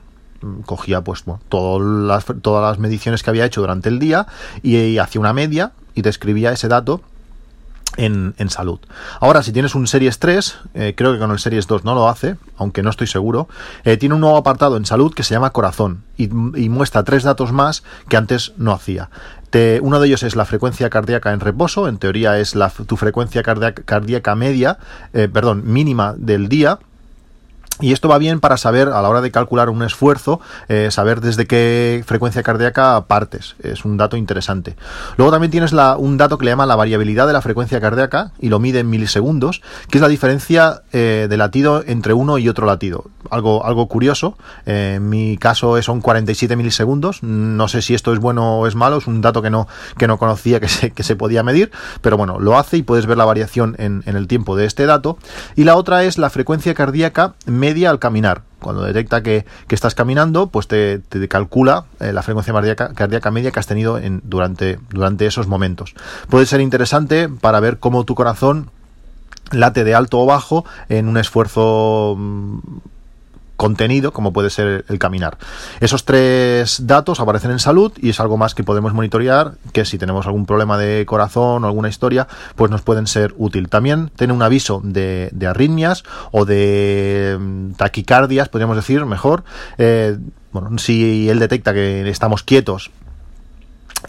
cogía 0.65 1.01
pues 1.01 1.25
todas, 1.49 1.85
las, 1.85 2.25
todas 2.41 2.63
las 2.63 2.79
mediciones 2.79 3.23
que 3.23 3.29
había 3.31 3.43
hecho 3.43 3.59
durante 3.59 3.89
el 3.89 3.99
día 3.99 4.27
y 4.63 4.99
hacía 4.99 5.19
una 5.19 5.33
media 5.33 5.73
y 5.95 6.01
te 6.03 6.09
escribía 6.09 6.53
ese 6.53 6.69
dato 6.69 7.01
en, 7.97 8.33
salud. 8.49 8.79
Ahora, 9.19 9.43
si 9.43 9.51
tienes 9.51 9.75
un 9.75 9.87
Series 9.87 10.19
3, 10.19 10.57
eh, 10.73 10.93
creo 10.95 11.13
que 11.13 11.19
con 11.19 11.31
el 11.31 11.39
Series 11.39 11.67
2 11.67 11.83
no 11.83 11.95
lo 11.95 12.07
hace, 12.07 12.37
aunque 12.57 12.83
no 12.83 12.89
estoy 12.89 13.07
seguro, 13.07 13.47
eh, 13.83 13.97
tiene 13.97 14.15
un 14.15 14.21
nuevo 14.21 14.37
apartado 14.37 14.77
en 14.77 14.85
salud 14.85 15.13
que 15.13 15.23
se 15.23 15.33
llama 15.33 15.51
corazón 15.51 16.03
y, 16.17 16.27
muestra 16.27 17.03
tres 17.03 17.23
datos 17.23 17.51
más 17.51 17.83
que 18.07 18.17
antes 18.17 18.53
no 18.57 18.71
hacía. 18.71 19.09
uno 19.81 19.99
de 19.99 20.07
ellos 20.07 20.23
es 20.23 20.35
la 20.35 20.45
frecuencia 20.45 20.89
cardíaca 20.89 21.33
en 21.33 21.39
reposo, 21.39 21.87
en 21.87 21.97
teoría 21.97 22.37
es 22.39 22.55
la, 22.55 22.69
tu 22.69 22.97
frecuencia 22.97 23.43
cardíaca, 23.43 24.35
media, 24.35 24.77
eh, 25.13 25.27
perdón, 25.31 25.63
mínima 25.65 26.13
del 26.17 26.47
día, 26.47 26.79
y 27.79 27.93
esto 27.93 28.09
va 28.09 28.17
bien 28.17 28.39
para 28.39 28.57
saber, 28.57 28.89
a 28.89 29.01
la 29.01 29.09
hora 29.09 29.21
de 29.21 29.31
calcular 29.31 29.69
un 29.69 29.83
esfuerzo, 29.83 30.39
eh, 30.67 30.89
saber 30.91 31.21
desde 31.21 31.45
qué 31.45 32.03
frecuencia 32.05 32.43
cardíaca 32.43 33.05
partes. 33.07 33.55
Es 33.61 33.85
un 33.85 33.97
dato 33.97 34.17
interesante. 34.17 34.75
Luego 35.17 35.31
también 35.31 35.51
tienes 35.51 35.73
un 35.73 36.17
dato 36.17 36.37
que 36.37 36.45
le 36.45 36.51
llama 36.51 36.65
la 36.65 36.75
variabilidad 36.75 37.27
de 37.27 37.33
la 37.33 37.41
frecuencia 37.41 37.79
cardíaca 37.79 38.31
y 38.39 38.49
lo 38.49 38.59
mide 38.59 38.79
en 38.79 38.89
milisegundos, 38.89 39.61
que 39.89 39.97
es 39.97 40.01
la 40.01 40.07
diferencia 40.07 40.81
eh, 40.91 41.27
de 41.29 41.37
latido 41.37 41.83
entre 41.85 42.13
uno 42.13 42.37
y 42.37 42.49
otro 42.49 42.65
latido. 42.65 43.05
Algo, 43.29 43.65
algo 43.65 43.87
curioso. 43.87 44.37
Eh, 44.65 44.93
en 44.95 45.09
mi 45.09 45.37
caso 45.37 45.81
son 45.81 46.01
47 46.01 46.55
milisegundos. 46.55 47.21
No 47.23 47.67
sé 47.67 47.81
si 47.81 47.93
esto 47.93 48.13
es 48.13 48.19
bueno 48.19 48.59
o 48.59 48.67
es 48.67 48.75
malo. 48.75 48.97
Es 48.97 49.07
un 49.07 49.21
dato 49.21 49.41
que 49.41 49.49
no, 49.49 49.67
que 49.97 50.07
no 50.07 50.17
conocía 50.17 50.59
que 50.59 50.67
se, 50.67 50.91
que 50.91 51.03
se 51.03 51.15
podía 51.15 51.43
medir. 51.43 51.71
Pero 52.01 52.17
bueno, 52.17 52.39
lo 52.39 52.57
hace 52.57 52.77
y 52.77 52.83
puedes 52.83 53.05
ver 53.05 53.17
la 53.17 53.25
variación 53.25 53.75
en, 53.77 54.03
el 54.05 54.27
tiempo 54.27 54.55
de 54.55 54.65
este 54.65 54.85
dato. 54.85 55.17
Y 55.55 55.63
la 55.63 55.75
otra 55.75 56.03
es 56.03 56.17
la 56.17 56.29
frecuencia 56.29 56.73
cardíaca 56.73 57.35
al 57.85 57.99
caminar. 57.99 58.43
Cuando 58.59 58.83
detecta 58.83 59.21
que, 59.21 59.45
estás 59.69 59.93
caminando, 59.93 60.47
pues 60.47 60.67
te, 60.67 61.01
calcula 61.29 61.85
eh, 61.99 62.11
la 62.11 62.23
frecuencia 62.23 62.53
cardíaca, 62.95 63.31
media 63.31 63.51
que 63.51 63.59
has 63.59 63.67
tenido 63.67 63.97
en, 63.97 64.21
durante, 64.23 64.79
durante 64.89 65.25
esos 65.25 65.47
momentos. 65.47 65.93
Puede 66.29 66.45
ser 66.45 66.61
interesante 66.61 67.29
para 67.29 67.59
ver 67.59 67.77
cómo 67.77 68.03
tu 68.03 68.15
corazón 68.15 68.71
late 69.51 69.83
de 69.83 69.95
alto 69.95 70.19
o 70.19 70.25
bajo 70.25 70.65
en 70.89 71.07
un 71.07 71.17
esfuerzo 71.17 72.15
mm, 72.17 72.59
contenido, 73.57 74.13
como 74.13 74.31
puede 74.31 74.49
ser 74.49 74.85
el 74.87 74.99
caminar. 74.99 75.37
Esos 75.81 76.05
tres 76.05 76.87
datos 76.87 77.19
aparecen 77.19 77.51
en 77.51 77.59
salud 77.59 77.91
y 77.97 78.09
es 78.09 78.19
algo 78.19 78.37
más 78.37 78.55
que 78.55 78.63
podemos 78.63 78.93
monitorear, 78.93 79.55
que 79.73 79.83
si 79.83 79.97
tenemos 79.97 80.25
algún 80.25 80.45
problema 80.45 80.77
de 80.77 81.05
corazón 81.05 81.63
o 81.63 81.67
alguna 81.67 81.89
historia, 81.89 82.27
pues 82.55 82.71
nos 82.71 82.81
pueden 82.81 83.07
ser 83.07 83.33
útil. 83.37 83.67
También 83.67 84.11
tiene 84.15 84.33
un 84.33 84.41
aviso 84.41 84.81
de, 84.83 85.31
arritmias 85.47 86.03
o 86.31 86.45
de 86.45 87.37
mm, 87.39 87.71
taquicardias, 87.73 88.49
podríamos 88.49 88.77
decir 88.77 89.05
mejor. 89.05 89.43
Eh, 89.77 90.17
bueno, 90.51 90.77
si 90.77 91.29
él 91.29 91.39
detecta 91.39 91.73
que 91.73 92.07
estamos 92.09 92.43
quietos 92.43 92.91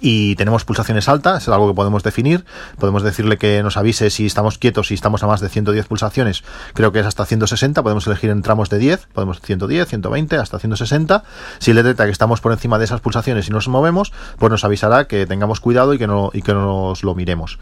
y 0.01 0.37
tenemos 0.37 0.65
pulsaciones 0.65 1.09
altas, 1.09 1.43
es 1.43 1.49
algo 1.49 1.69
que 1.69 1.75
podemos 1.75 2.03
definir. 2.03 2.45
Podemos 2.79 3.03
decirle 3.03 3.39
que 3.39 3.63
nos 3.63 3.77
avise 3.77 4.11
si 4.11 4.27
estamos 4.27 4.59
quietos, 4.59 4.89
si 4.89 4.95
estamos 4.95 5.23
a 5.23 5.27
más 5.27 5.41
de 5.41 5.49
110 5.49 5.87
pulsaciones, 5.87 6.45
creo 6.75 6.93
que 6.93 7.01
es 7.01 7.07
hasta 7.07 7.25
160, 7.25 7.83
podemos 7.83 8.07
elegir 8.07 8.31
en 8.31 8.43
tramos 8.43 8.71
de 8.71 8.79
10, 8.79 9.09
podemos 9.13 9.41
110, 9.41 9.89
120, 9.89 10.37
hasta 10.37 10.59
160. 10.59 11.25
Si 11.59 11.73
le 11.73 11.83
detecta 11.83 12.05
que 12.05 12.11
estamos 12.11 12.41
por 12.41 12.53
encima 12.53 12.79
de 12.79 12.85
esas 12.85 13.01
pulsaciones 13.01 13.49
y 13.49 13.51
nos 13.51 13.69
movemos, 13.69 14.13
pues 14.39 14.51
nos 14.51 14.65
avisará 14.65 15.07
que 15.07 15.27
tengamos 15.27 15.61
cuidado 15.61 15.95
y 15.95 15.99
que, 15.99 16.07
no, 16.07 16.31
y 16.33 16.43
que 16.43 16.55
nos 16.55 17.03
lo 17.03 17.15
miremos. 17.15 17.59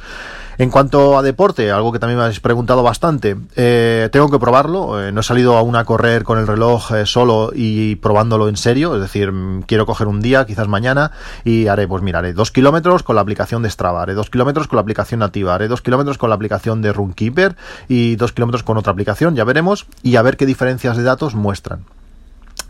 En 0.58 0.70
cuanto 0.70 1.18
a 1.18 1.22
deporte, 1.22 1.70
algo 1.70 1.92
que 1.92 1.98
también 1.98 2.16
me 2.16 2.24
habéis 2.24 2.40
preguntado 2.40 2.82
bastante, 2.82 3.36
eh, 3.56 4.08
tengo 4.10 4.30
que 4.30 4.38
probarlo. 4.38 5.02
Eh, 5.02 5.12
no 5.12 5.20
he 5.20 5.24
salido 5.24 5.56
aún 5.58 5.76
a 5.76 5.84
correr 5.84 6.24
con 6.24 6.38
el 6.38 6.46
reloj 6.46 6.92
eh, 6.92 7.04
solo 7.04 7.50
y 7.54 7.96
probándolo 7.96 8.48
en 8.48 8.56
serio. 8.56 8.94
Es 8.94 9.02
decir, 9.02 9.32
mm, 9.32 9.62
quiero 9.62 9.84
coger 9.84 10.06
un 10.06 10.22
día, 10.22 10.46
quizás 10.46 10.66
mañana, 10.66 11.10
y 11.44 11.66
haré, 11.66 11.86
pues 11.86 12.02
mira, 12.02 12.15
haré 12.18 12.32
dos 12.32 12.50
kilómetros 12.50 13.02
con 13.02 13.16
la 13.16 13.22
aplicación 13.22 13.62
de 13.62 13.70
Strava, 13.70 14.02
haré 14.02 14.14
dos 14.14 14.30
kilómetros 14.30 14.66
con 14.68 14.76
la 14.76 14.82
aplicación 14.82 15.20
nativa, 15.20 15.54
haré 15.54 15.68
dos 15.68 15.82
kilómetros 15.82 16.18
con 16.18 16.30
la 16.30 16.36
aplicación 16.36 16.82
de 16.82 16.92
Runkeeper 16.92 17.56
y 17.88 18.16
dos 18.16 18.32
kilómetros 18.32 18.62
con 18.62 18.76
otra 18.76 18.92
aplicación, 18.92 19.34
ya 19.36 19.44
veremos, 19.44 19.86
y 20.02 20.16
a 20.16 20.22
ver 20.22 20.36
qué 20.36 20.46
diferencias 20.46 20.96
de 20.96 21.02
datos 21.02 21.34
muestran. 21.34 21.84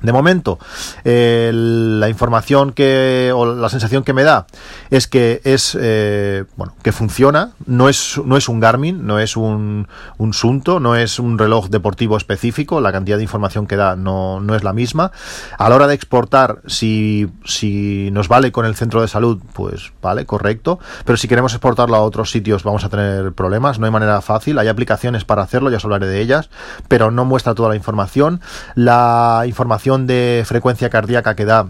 De 0.03 0.12
momento, 0.12 0.59
la 1.05 2.09
información 2.09 2.73
que 2.73 3.33
o 3.35 3.47
la 3.47 3.69
sensación 3.69 4.05
que 4.05 4.12
me 4.12 4.25
da 4.25 4.47
es 4.91 5.07
que 5.07 5.41
es 5.45 5.76
eh, 5.81 6.45
bueno 6.57 6.75
que 6.83 6.93
funciona. 6.93 7.53
No 7.65 7.88
es 7.88 8.21
no 8.25 8.37
es 8.37 8.49
un 8.49 8.61
Garmin, 8.61 9.07
no 9.07 9.19
es 9.19 9.37
un, 9.37 9.88
un 10.19 10.35
Sunto, 10.35 10.81
no 10.81 10.97
es 10.97 11.19
un 11.19 11.38
reloj 11.38 11.69
deportivo 11.69 12.17
específico. 12.17 12.81
La 12.81 12.93
cantidad 12.93 13.17
de 13.17 13.23
información 13.23 13.67
que 13.67 13.76
da 13.76 13.97
no, 13.97 14.41
no 14.41 14.55
es 14.55 14.65
la 14.65 14.73
misma. 14.73 15.12
A 15.59 15.69
la 15.69 15.76
hora 15.76 15.87
de 15.87 15.95
exportar, 15.95 16.61
si, 16.67 17.29
si 17.45 18.11
nos 18.12 18.29
vale 18.29 18.53
con 18.53 18.67
el 18.67 18.76
centro 18.76 19.00
de 19.00 19.09
salud, 19.09 19.41
pues 19.54 19.93
vale, 20.02 20.26
correcto. 20.26 20.78
Pero 21.04 21.17
si 21.17 21.26
queremos 21.26 21.52
exportarlo 21.54 21.97
a 21.97 22.02
otros 22.02 22.30
sitios, 22.30 22.65
vamos 22.65 22.85
a 22.85 22.89
tener 22.89 23.32
problemas. 23.32 23.78
No 23.78 23.87
hay 23.87 23.93
manera 23.93 24.21
fácil. 24.21 24.59
Hay 24.59 24.69
aplicaciones 24.69 25.25
para 25.25 25.43
hacerlo, 25.43 25.71
ya 25.71 25.78
os 25.78 25.85
hablaré 25.85 26.06
de 26.06 26.21
ellas, 26.21 26.50
pero 26.89 27.11
no 27.11 27.25
muestra 27.25 27.54
toda 27.54 27.71
la 27.71 27.76
información. 27.76 28.41
La 28.75 29.45
información 29.47 29.86
de 29.87 30.43
frecuencia 30.45 30.91
cardíaca 30.91 31.37
que 31.37 31.45
da 31.45 31.69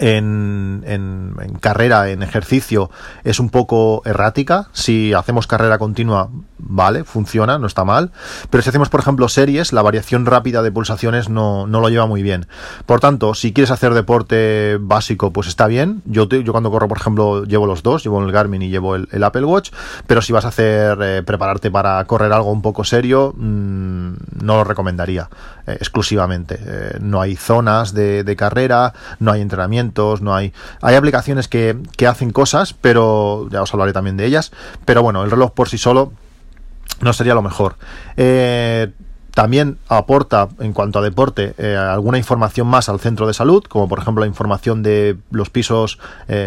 en, 0.00 1.58
carrera, 1.60 2.10
en 2.10 2.22
ejercicio, 2.22 2.90
es 3.22 3.40
un 3.40 3.50
poco 3.50 4.02
errática. 4.04 4.68
Si 4.72 5.12
hacemos 5.12 5.46
carrera 5.46 5.78
continua, 5.78 6.30
vale, 6.58 7.04
funciona, 7.04 7.58
no 7.58 7.66
está 7.66 7.84
mal. 7.84 8.10
Pero 8.50 8.62
si 8.62 8.68
hacemos, 8.68 8.88
por 8.88 9.00
ejemplo, 9.00 9.28
series, 9.28 9.72
la 9.72 9.82
variación 9.82 10.26
rápida 10.26 10.62
de 10.62 10.72
pulsaciones 10.72 11.28
no, 11.28 11.66
no 11.66 11.80
lo 11.80 11.88
lleva 11.88 12.06
muy 12.06 12.22
bien. 12.22 12.46
Por 12.86 13.00
tanto, 13.00 13.34
si 13.34 13.52
quieres 13.52 13.70
hacer 13.70 13.94
deporte 13.94 14.78
básico, 14.80 15.32
pues 15.32 15.48
está 15.48 15.66
bien. 15.66 16.02
Yo, 16.04 16.28
yo 16.28 16.52
cuando 16.52 16.70
corro, 16.70 16.88
por 16.88 16.98
ejemplo, 16.98 17.44
llevo 17.44 17.66
los 17.66 17.82
dos, 17.82 18.02
llevo 18.02 18.22
el 18.22 18.32
Garmin 18.32 18.62
y 18.62 18.70
llevo 18.70 18.96
el, 18.96 19.24
Apple 19.24 19.44
Watch. 19.44 19.70
Pero 20.06 20.22
si 20.22 20.32
vas 20.32 20.44
a 20.44 20.48
hacer, 20.48 20.98
eh, 21.02 21.22
prepararte 21.22 21.70
para 21.70 22.04
correr 22.04 22.32
algo 22.32 22.50
un 22.50 22.62
poco 22.62 22.84
serio, 22.84 23.32
mm, 23.36 23.93
no 24.40 24.56
lo 24.56 24.64
recomendaría 24.64 25.28
eh, 25.66 25.76
exclusivamente. 25.80 26.58
Eh, 26.60 26.98
no 27.00 27.20
hay 27.20 27.36
zonas 27.36 27.94
de, 27.94 28.34
carrera, 28.36 28.92
no 29.20 29.32
hay 29.32 29.40
entrenamiento 29.40 30.16
no 30.20 30.34
hay... 30.34 30.52
Hay 30.80 30.94
aplicaciones 30.94 31.48
que, 31.48 31.76
que 31.96 32.06
hacen 32.06 32.30
cosas, 32.30 32.74
pero 32.74 33.48
ya 33.50 33.62
os 33.62 33.72
hablaré 33.72 33.92
también 33.92 34.16
de 34.16 34.26
ellas, 34.26 34.52
pero 34.84 35.02
bueno, 35.02 35.24
el 35.24 35.30
reloj 35.30 35.52
por 35.52 35.68
sí 35.68 35.78
solo 35.78 36.12
no 37.00 37.12
sería 37.12 37.34
lo 37.34 37.42
mejor. 37.42 37.76
Eh, 38.16 38.90
también 39.34 39.78
aporta, 39.88 40.48
en 40.60 40.72
cuanto 40.72 41.00
a 41.00 41.02
deporte, 41.02 41.54
alguna 41.76 42.18
información 42.18 42.68
más 42.68 42.88
al 42.88 43.00
centro 43.00 43.26
de 43.26 43.34
salud, 43.34 43.64
como 43.64 43.88
por 43.88 43.98
ejemplo 43.98 44.20
la 44.20 44.28
información 44.28 44.84
de 44.84 45.16
los 45.32 45.50
pisos 45.50 45.98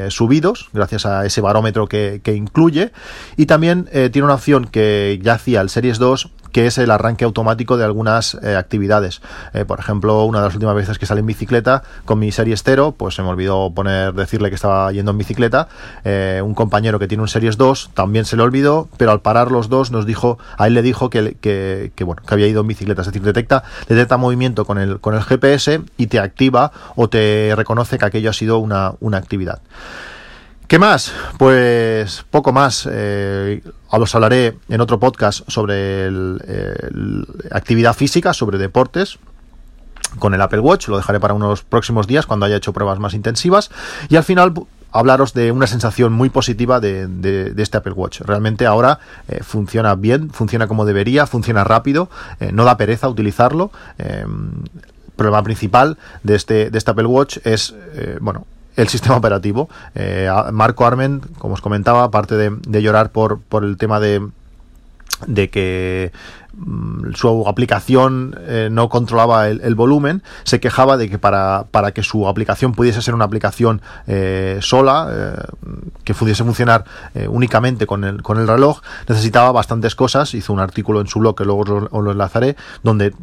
subidos, 0.08 0.70
gracias 0.72 1.06
a 1.06 1.26
ese 1.26 1.42
barómetro 1.42 1.88
que, 1.88 2.22
que 2.24 2.34
incluye. 2.34 2.94
Y 3.36 3.46
también 3.46 3.90
tiene 3.92 4.24
una 4.24 4.36
opción 4.36 4.68
que 4.68 5.20
ya 5.22 5.34
hacía 5.34 5.60
el 5.60 5.70
Series 5.70 6.00
2, 6.00 6.30
que 6.58 6.66
es 6.66 6.80
el 6.80 6.90
arranque 6.90 7.24
automático 7.24 7.78
de 7.78 7.86
algunas 7.86 8.34
eh, 8.42 8.56
actividades. 8.56 9.22
Eh, 9.54 9.64
por 9.64 9.78
ejemplo, 9.80 10.26
una 10.26 10.40
de 10.40 10.46
las 10.46 10.56
últimas 10.56 10.74
veces 10.74 10.98
que 10.98 11.06
salí 11.06 11.20
en 11.20 11.28
bicicleta 11.28 11.84
con 12.04 12.18
mi 12.18 12.32
Series 12.32 12.62
Estero, 12.62 12.94
pues 12.94 13.14
se 13.14 13.22
me 13.22 13.30
olvidó 13.30 13.70
poner, 13.70 14.16
decirle 14.16 14.50
que 14.50 14.56
estaba 14.56 14.92
yendo 14.92 15.12
en 15.12 15.20
bicicleta. 15.20 15.68
Eh, 16.04 16.42
un 16.44 16.56
compañero 16.56 16.98
que 16.98 17.08
tiene 17.08 17.22
un 17.22 17.28
Series 17.28 17.58
2 17.58 17.92
también 17.94 18.26
se 18.26 18.38
le 18.38 18.42
olvidó, 18.42 18.90
pero 18.98 19.12
al 19.12 19.22
parar 19.22 19.52
los 19.52 19.70
dos 19.70 19.92
nos 19.92 20.08
dijo, 20.08 20.40
a 20.58 20.66
él 20.66 20.74
le 20.74 20.82
dijo 20.82 21.12
que, 21.12 21.38
que, 21.40 21.92
que, 21.94 22.04
bueno, 22.04 22.24
que 22.28 22.34
había 22.34 22.48
ido 22.48 22.62
en 22.62 22.68
bicicleta. 22.70 23.02
Es 23.02 23.08
decir, 23.10 23.22
detecta, 23.22 23.64
detecta 23.88 24.18
movimiento 24.18 24.66
con 24.66 24.80
el, 24.80 25.00
con 25.00 25.14
el 25.14 25.22
GPS 25.22 25.82
y 25.96 26.08
te 26.08 26.20
activa 26.20 26.72
o 26.96 27.08
te 27.08 27.54
reconoce 27.56 28.00
que 28.00 28.06
aquello 28.06 28.32
ha 28.32 28.34
sido 28.34 28.58
una, 28.58 28.94
una 29.00 29.18
actividad. 29.18 29.60
¿Qué 30.68 30.80
más? 30.80 31.14
Pues 31.38 32.26
poco 32.30 32.52
más. 32.52 32.90
Eh, 32.92 33.64
os 33.90 34.16
hablaré 34.16 34.58
en 34.68 34.82
otro 34.82 35.00
podcast 35.00 35.50
sobre 35.50 36.10
actividad 37.52 37.94
física, 37.94 38.34
sobre 38.34 38.58
deportes 38.58 39.18
con 40.20 40.34
el 40.34 40.42
Apple 40.42 40.60
Watch. 40.60 40.90
Lo 40.90 40.98
dejaré 40.98 41.22
para 41.22 41.34
unos 41.34 41.64
próximos 41.64 42.06
días 42.06 42.26
cuando 42.26 42.46
haya 42.46 42.58
hecho 42.58 42.74
pruebas 42.74 43.00
más 43.00 43.14
intensivas. 43.14 43.72
Y 44.10 44.18
al 44.18 44.26
final 44.26 44.56
hablaros 44.92 45.34
de 45.34 45.54
una 45.54 45.68
sensación 45.68 46.12
muy 46.12 46.30
positiva 46.30 46.82
de, 46.82 47.54
este 47.56 47.78
Apple 47.78 47.94
Watch. 47.94 48.20
Realmente 48.20 48.66
ahora 48.66 49.00
eh, 49.30 49.40
funciona 49.44 49.96
bien, 49.96 50.32
funciona 50.32 50.68
como 50.68 50.84
debería, 50.84 51.28
funciona 51.28 51.64
rápido, 51.64 52.10
eh, 52.42 52.52
no 52.52 52.66
da 52.66 52.76
pereza 52.76 53.08
utilizarlo. 53.08 53.72
el 53.98 54.26
problema 55.16 55.44
principal 55.44 55.98
de 56.24 56.36
este, 56.36 56.70
de 56.72 56.78
este 56.78 56.92
Apple 56.92 57.06
Watch 57.06 57.38
es, 57.46 57.74
bueno, 58.20 58.46
el 58.78 58.88
sistema 58.88 59.18
operativo. 59.18 59.70
Eh, 59.96 60.30
Marco 60.54 60.86
Armen, 60.86 61.22
como 61.38 61.56
os 61.56 61.62
comentaba, 61.62 62.04
aparte 62.04 62.36
de, 62.36 62.82
llorar 62.82 63.12
por, 63.12 63.42
por 63.42 63.66
el 63.66 63.76
tema 63.76 64.00
de, 64.00 64.26
de 65.26 65.50
que 65.50 66.14
su 67.14 67.48
aplicación 67.48 68.36
eh, 68.40 68.70
no 68.72 68.90
controlaba 68.90 69.48
el, 69.48 69.76
volumen, 69.76 70.24
se 70.44 70.60
quejaba 70.60 70.98
de 70.98 71.10
que 71.10 71.20
para, 71.20 71.66
para, 71.70 71.92
que 71.92 72.02
su 72.02 72.28
aplicación 72.28 72.74
pudiese 72.74 73.02
ser 73.02 73.14
una 73.14 73.26
aplicación 73.26 73.82
eh, 74.08 74.58
sola, 74.62 75.08
eh, 75.12 75.36
que 76.04 76.14
pudiese 76.14 76.44
funcionar 76.44 76.86
únicamente 77.28 77.86
con 77.86 78.04
el, 78.04 78.22
con 78.22 78.40
el 78.40 78.48
reloj, 78.48 78.82
necesitaba 79.08 79.52
bastantes 79.52 79.96
cosas. 79.96 80.34
Hizo 80.34 80.54
un 80.54 80.60
artículo 80.60 81.02
en 81.02 81.08
su 81.08 81.20
blog 81.20 81.36
que 81.36 81.46
luego 81.46 81.62
os 81.62 82.06
lo, 82.06 82.12
enlazaré, 82.12 82.56
donde 82.84 83.14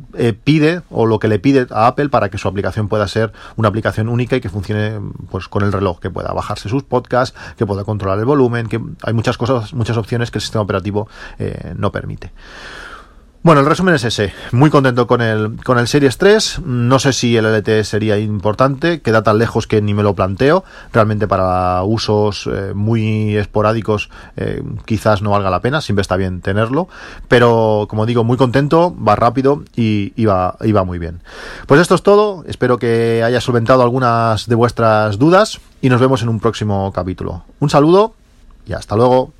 pide 0.44 0.82
o 0.90 1.06
lo 1.06 1.18
que 1.18 1.28
le 1.28 1.38
pide 1.38 1.66
a 1.70 1.86
Apple 1.86 2.08
para 2.08 2.28
que 2.28 2.38
su 2.38 2.48
aplicación 2.48 2.88
pueda 2.88 3.08
ser 3.08 3.32
una 3.56 3.68
aplicación 3.68 4.08
única 4.08 4.36
y 4.36 4.40
que 4.40 4.48
funcione 4.48 5.00
pues 5.30 5.48
con 5.48 5.62
el 5.62 5.72
reloj, 5.72 5.98
que 6.00 6.10
pueda 6.10 6.32
bajarse 6.32 6.68
sus 6.68 6.82
podcasts, 6.82 7.36
que 7.56 7.66
pueda 7.66 7.84
controlar 7.84 8.18
el 8.18 8.24
volumen, 8.24 8.68
que 8.68 8.80
hay 9.02 9.12
muchas 9.12 9.36
cosas, 9.38 9.72
muchas 9.74 9.96
opciones 9.96 10.30
que 10.30 10.38
el 10.38 10.42
sistema 10.42 10.62
operativo 10.62 11.08
no 11.76 11.90
permite. 11.90 12.32
Bueno, 13.44 13.60
el 13.60 13.66
resumen 13.66 13.94
es 13.94 14.04
ese. 14.04 14.32
Muy 14.52 14.70
contento 14.70 15.06
con 15.06 15.20
el, 15.20 15.62
con 15.62 15.78
el 15.78 15.86
Series 15.86 16.16
3. 16.16 16.62
No 16.64 16.98
sé 16.98 17.12
si 17.12 17.36
el 17.36 17.44
LTE 17.44 17.84
sería 17.84 18.18
importante. 18.18 19.02
Queda 19.02 19.22
tan 19.22 19.36
lejos 19.36 19.66
que 19.66 19.82
ni 19.82 19.92
me 19.92 20.02
lo 20.02 20.14
planteo. 20.14 20.64
Realmente 20.94 21.28
para 21.28 21.82
usos 21.82 22.48
eh, 22.50 22.72
muy 22.74 23.36
esporádicos 23.36 24.08
eh, 24.38 24.62
quizás 24.86 25.20
no 25.20 25.28
valga 25.28 25.50
la 25.50 25.60
pena. 25.60 25.82
Siempre 25.82 26.00
está 26.00 26.16
bien 26.16 26.40
tenerlo. 26.40 26.88
Pero 27.28 27.86
como 27.90 28.06
digo, 28.06 28.24
muy 28.24 28.38
contento, 28.38 28.96
va 28.96 29.14
rápido 29.14 29.62
y, 29.76 30.24
va, 30.24 30.56
y 30.62 30.72
va 30.72 30.84
muy 30.84 30.98
bien. 30.98 31.20
Pues 31.66 31.82
esto 31.82 31.96
es 31.96 32.02
todo. 32.02 32.44
Espero 32.46 32.78
que 32.78 33.22
haya 33.22 33.42
solventado 33.42 33.82
algunas 33.82 34.48
de 34.48 34.54
vuestras 34.54 35.18
dudas 35.18 35.60
y 35.82 35.90
nos 35.90 36.00
vemos 36.00 36.22
en 36.22 36.30
un 36.30 36.40
próximo 36.40 36.90
capítulo. 36.94 37.44
Un 37.60 37.68
saludo 37.68 38.14
y 38.66 38.72
hasta 38.72 38.96
luego. 38.96 39.34